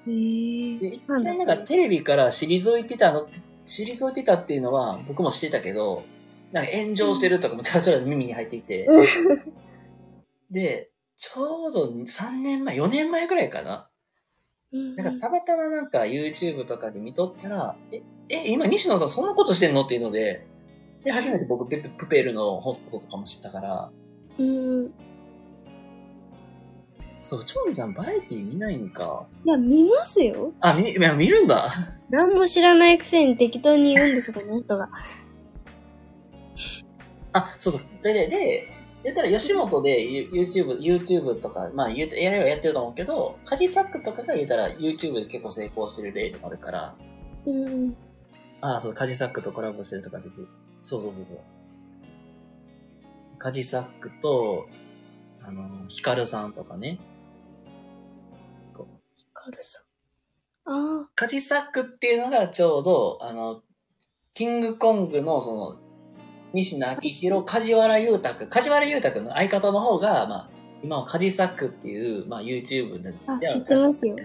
[0.06, 3.28] で、一回なんかテレビから退いてたの
[3.66, 6.04] 退いてたっていうのは僕も知ってたけど、
[6.52, 8.86] なんか炎上してるとかもちゃらちゃら耳に入っていて、
[10.50, 13.88] で、ちょうど3年前、4年前ぐらいかな。
[14.72, 19.82] うんなんかたまたまなんか YouTube とかで見とったら、え、え、今西野さんそんなことしてんの？
[19.82, 20.46] っていうので、
[21.04, 23.90] で、初めて僕ペププペルのこととかも知ったから、
[24.38, 24.90] うん。
[27.22, 29.26] そう、チョンちゃんバラエティ見ないんか。
[29.44, 30.52] いや、見ますよ。
[30.60, 31.72] あ、み、いや見るんだ。
[32.08, 34.88] 何も知らないくせに適当に言うんです、この人が。
[37.32, 37.82] あ、そうそう。
[38.00, 38.66] それで、で、
[39.02, 46.94] 言ったら吉本で YouTube、YouTube とか、まあやればやってると思うけど、カジサックとかが言ったら YouTube で結構成功してる例もあるから、
[47.46, 47.96] うん。
[48.60, 50.48] ああ、そう、カジサックとコラボしてるとかできる。
[50.82, 51.38] そうそうそうそう。
[53.38, 54.66] カジサックと、
[55.42, 56.98] あの、ヒカルさんとかね。
[59.32, 59.82] カルさん。
[60.66, 63.62] あカジサックっていうのがちょうど、あの、
[64.34, 65.80] キングコングのその、
[66.52, 70.50] 西野昭弘、梶原裕太君、梶原裕太君の相方の方が、まあ、
[70.82, 73.14] 今はカジサックっていう、まあ YouTube で。
[73.26, 74.16] あ知ってますよ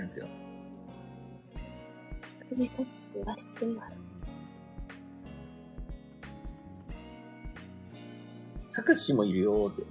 [2.49, 4.05] カジサックは知ってます。
[8.76, 9.84] サクシもいるよって。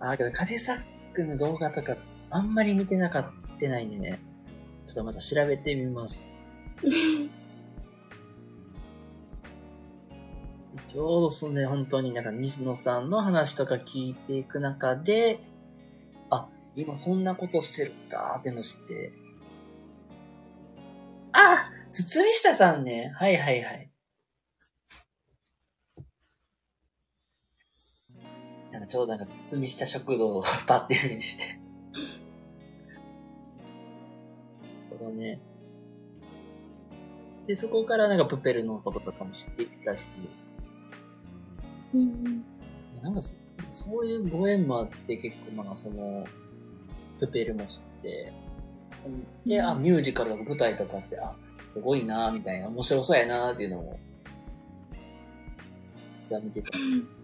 [0.00, 0.80] あ、けどカジサッ
[1.12, 1.94] クの動画とか、
[2.28, 3.24] あんまり見てなかっ
[3.60, 4.20] たないんでね。
[4.84, 6.28] ちょっとまた調べてみます。
[10.86, 15.38] ちょうどそのね、本当になんか西野さんの話とか聞いていく中で、
[16.30, 19.12] あ、今そんなことしてるんだってのを知って。
[21.30, 23.12] あ堤下さんね。
[23.14, 23.89] はいはいはい。
[28.90, 31.44] なんかちょうどなんか堤下食堂をパッていう風にして。
[31.44, 31.50] な
[34.90, 35.40] るほどね。
[37.46, 40.08] で、そこからなんかプペルのこととかも知っていったし、
[41.94, 42.44] うんうん。
[43.02, 43.36] なんかそ
[43.66, 46.26] そういうご縁もあって結構まあその、
[47.20, 48.32] プペルも知って、
[49.46, 51.34] で、うんあ、ミュージカルとか舞台とかって、あ、
[51.66, 53.98] すごいなみたいな、面白そうやなっていうのを、
[56.24, 56.70] 実は見てた。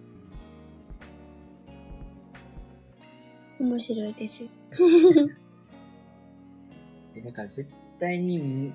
[3.58, 4.48] 面白いですよ。
[7.14, 8.72] え、だから絶対に見、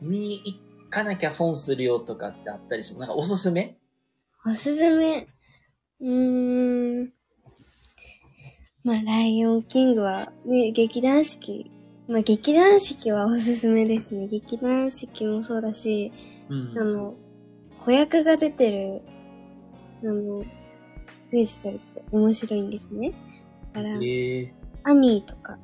[0.00, 0.56] 見に行
[0.88, 3.00] かなきゃ損するよとかってあったりします？
[3.00, 3.76] なんかおすすめ？
[4.46, 5.26] おすすめ？
[6.00, 7.12] うーん。
[8.84, 11.70] まあ、ライオンキングは、ね、劇団四季。
[12.08, 14.26] まあ、劇団四季はおすすめですね。
[14.26, 16.12] 劇団四季もそうだし、
[16.48, 17.14] うんあの、
[17.78, 19.02] 子役が出てる、
[20.02, 20.44] あの、
[21.32, 23.12] ミュージカルって面白いんですね。
[23.72, 24.54] だから、ええ
[24.84, 25.58] アニーとか、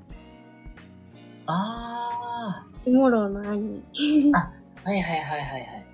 [1.46, 4.52] あトゥモローのアニーあ、
[4.84, 5.86] はいはいはいはいはい。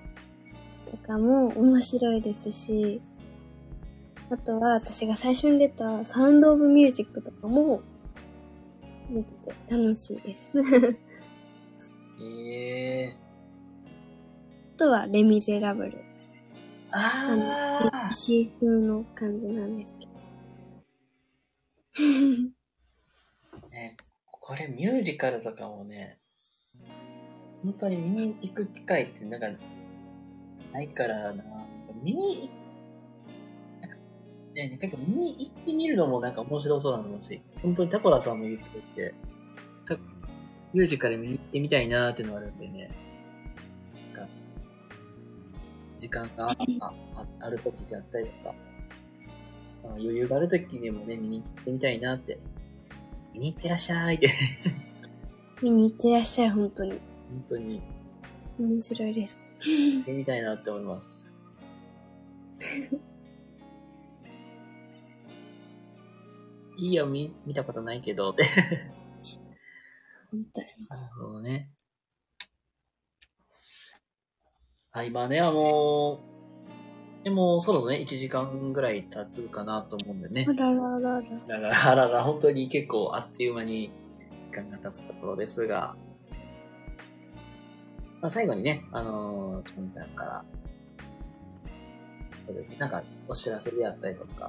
[0.91, 3.01] とかも面白いですし、
[4.31, 7.83] あとは私が最初に出たサウンドオブミュージックとかも
[9.09, 10.53] 見てて楽しいです。
[12.23, 13.17] ええ
[14.77, 16.14] あとはレミゼラブル。
[16.97, 20.13] ああ、シー風の感じなんですけど。
[23.71, 23.97] ね、
[24.31, 26.19] これミュージカルとかもね、
[27.65, 29.49] 本当に見に行く機会ってなんか、
[30.73, 31.45] ないからな。
[32.01, 32.51] 見に行
[33.81, 33.97] なんか、
[34.55, 39.15] ね、なんか見に行ってみるのもなんか面白そうなのだし、本当にタコラさんも言ってて、
[39.85, 39.97] た
[40.73, 42.91] ミュージカル見に行ってみたいなーっていうのがあるんでね、
[46.05, 46.57] 時間があ
[47.15, 48.55] あある時であったりとか、
[49.83, 52.39] まあ、余裕がある時でもね、見に行ってみたいなって
[53.33, 54.31] 見に行ってらっしゃいって、
[55.63, 56.91] 見に行ってらっしゃい、本当に。
[56.91, 57.01] 本
[57.49, 57.81] 当に
[58.59, 59.39] 面白いです。
[59.61, 61.27] 行ってみたいなって思います。
[66.77, 68.45] いいよ、見、見たことないけど、って。
[70.31, 70.67] 本当に。
[70.87, 71.71] なるほどね。
[74.95, 76.21] はい、今ね、あの
[77.25, 80.53] でも、そろそろね、1時間ぐらい経つかなと思うんでねあ。
[80.53, 81.21] らららら。
[81.21, 83.91] だから、あらら、本当に結構あっという間に
[84.39, 85.97] 時間が経つところですが、
[88.21, 90.45] まあ、最後にね、あのー、ちゃんちゃんから、
[92.47, 94.49] そうですね、なんかお知らせであったりとか、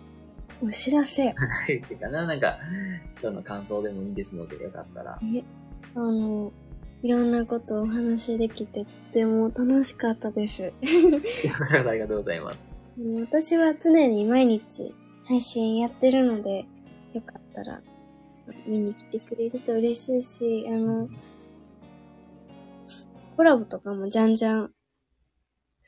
[0.62, 1.28] お知らせ。
[1.32, 1.34] っ
[1.66, 2.60] ていうかな、なんか、
[3.20, 5.20] 今日の感想でもいいですので、よかったら。
[5.24, 5.44] え、
[5.96, 6.52] あの、
[7.04, 10.74] いろんなことをお話できて、とても楽しかったです。
[10.82, 12.68] こちらこそありがとうございます。
[12.98, 16.66] うん私は常に毎日配信やってるので、
[17.14, 17.82] よかったら
[18.66, 21.10] 見に来てくれると嬉しいし、あの、
[23.36, 24.72] コラボとかもじゃんじゃん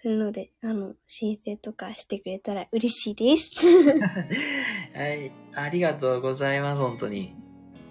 [0.01, 3.51] するので、あの、申請とかしてくれたら嬉しいです。
[4.93, 7.36] はい、ありがとうございます、本当に。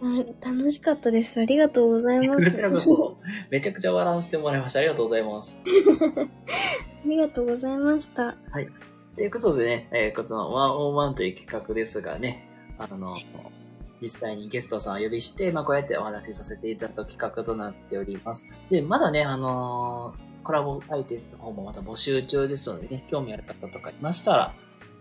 [0.03, 1.41] あ楽しかったです。
[1.41, 2.57] ありがとうございまこす。
[3.51, 4.81] めちゃくちゃ笑わせてもらいました。
[4.81, 5.57] ありがとうございます。
[7.05, 8.37] ありがとうございました。
[9.15, 13.17] ということでね、えーこの101という企画ですがね、あの、
[14.03, 18.45] 実際にゲストさんをお呼びして、まあ、こうやってお話しさせていただく企画となっております。
[18.71, 24.55] で、まだね、あのーコラボ相手の方もまた募集中ですのでね、興味ある方とかいましたら、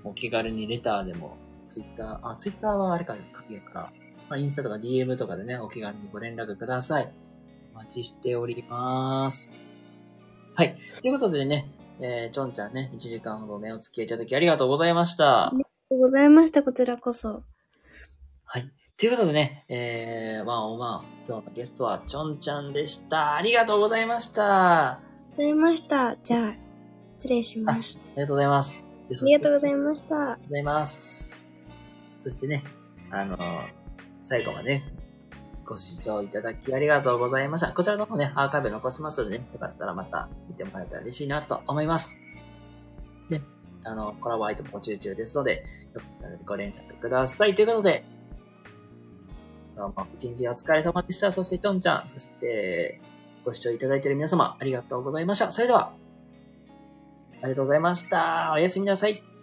[0.03, 1.37] お気軽にレターでも、
[1.69, 3.93] ツイッター、あ、ツイッターはあれか、書けから、
[4.29, 7.11] まあ、インスタとか DM とかでね、お気軽にご連絡ください。
[7.73, 9.51] お待ちしております。
[10.55, 10.77] はい。
[11.01, 11.69] ということでね、
[11.99, 15.47] えー、ちょんちゃんね、1時間ほどね、お付き合いいただきありがとうございました。
[15.47, 17.43] ありがとうございました、こちらこそ。
[18.45, 18.71] はい。
[18.97, 23.35] ということでね、えー、ワンオンワン、今日のゲストはちょんちゃんでした。
[23.35, 24.91] ありがとうございました。
[24.93, 24.99] あ
[25.37, 26.17] ございました。
[26.23, 26.55] じゃあ、
[27.09, 27.99] 失礼します。
[28.15, 28.81] りがとうございます。
[28.81, 30.15] あありがとうございいました。
[30.15, 30.41] ます。
[30.43, 31.37] ございます。
[32.19, 32.63] そしてね、
[33.11, 33.84] あのー
[34.25, 34.81] 最後まで、
[35.65, 37.71] ご視聴いただきありがとうございました。
[37.71, 42.17] こちらの方ね、アーカイブ残しますのでね、よかったらまた見てもらえたら嬉しいなと思います。
[43.29, 43.39] で、
[43.83, 45.63] あの、コラボアイテム募集中ですので、
[45.93, 47.53] よかったらご連絡ください。
[47.53, 48.03] ということで、
[49.75, 51.31] どうも一日お疲れ様でした。
[51.31, 52.99] そして、トンちゃん、そして、
[53.43, 55.51] ご視聴いただいている皆様、ありがとうございました。
[55.51, 55.93] それでは、
[57.43, 58.51] ありがとうございました。
[58.55, 59.34] おやすみなさい。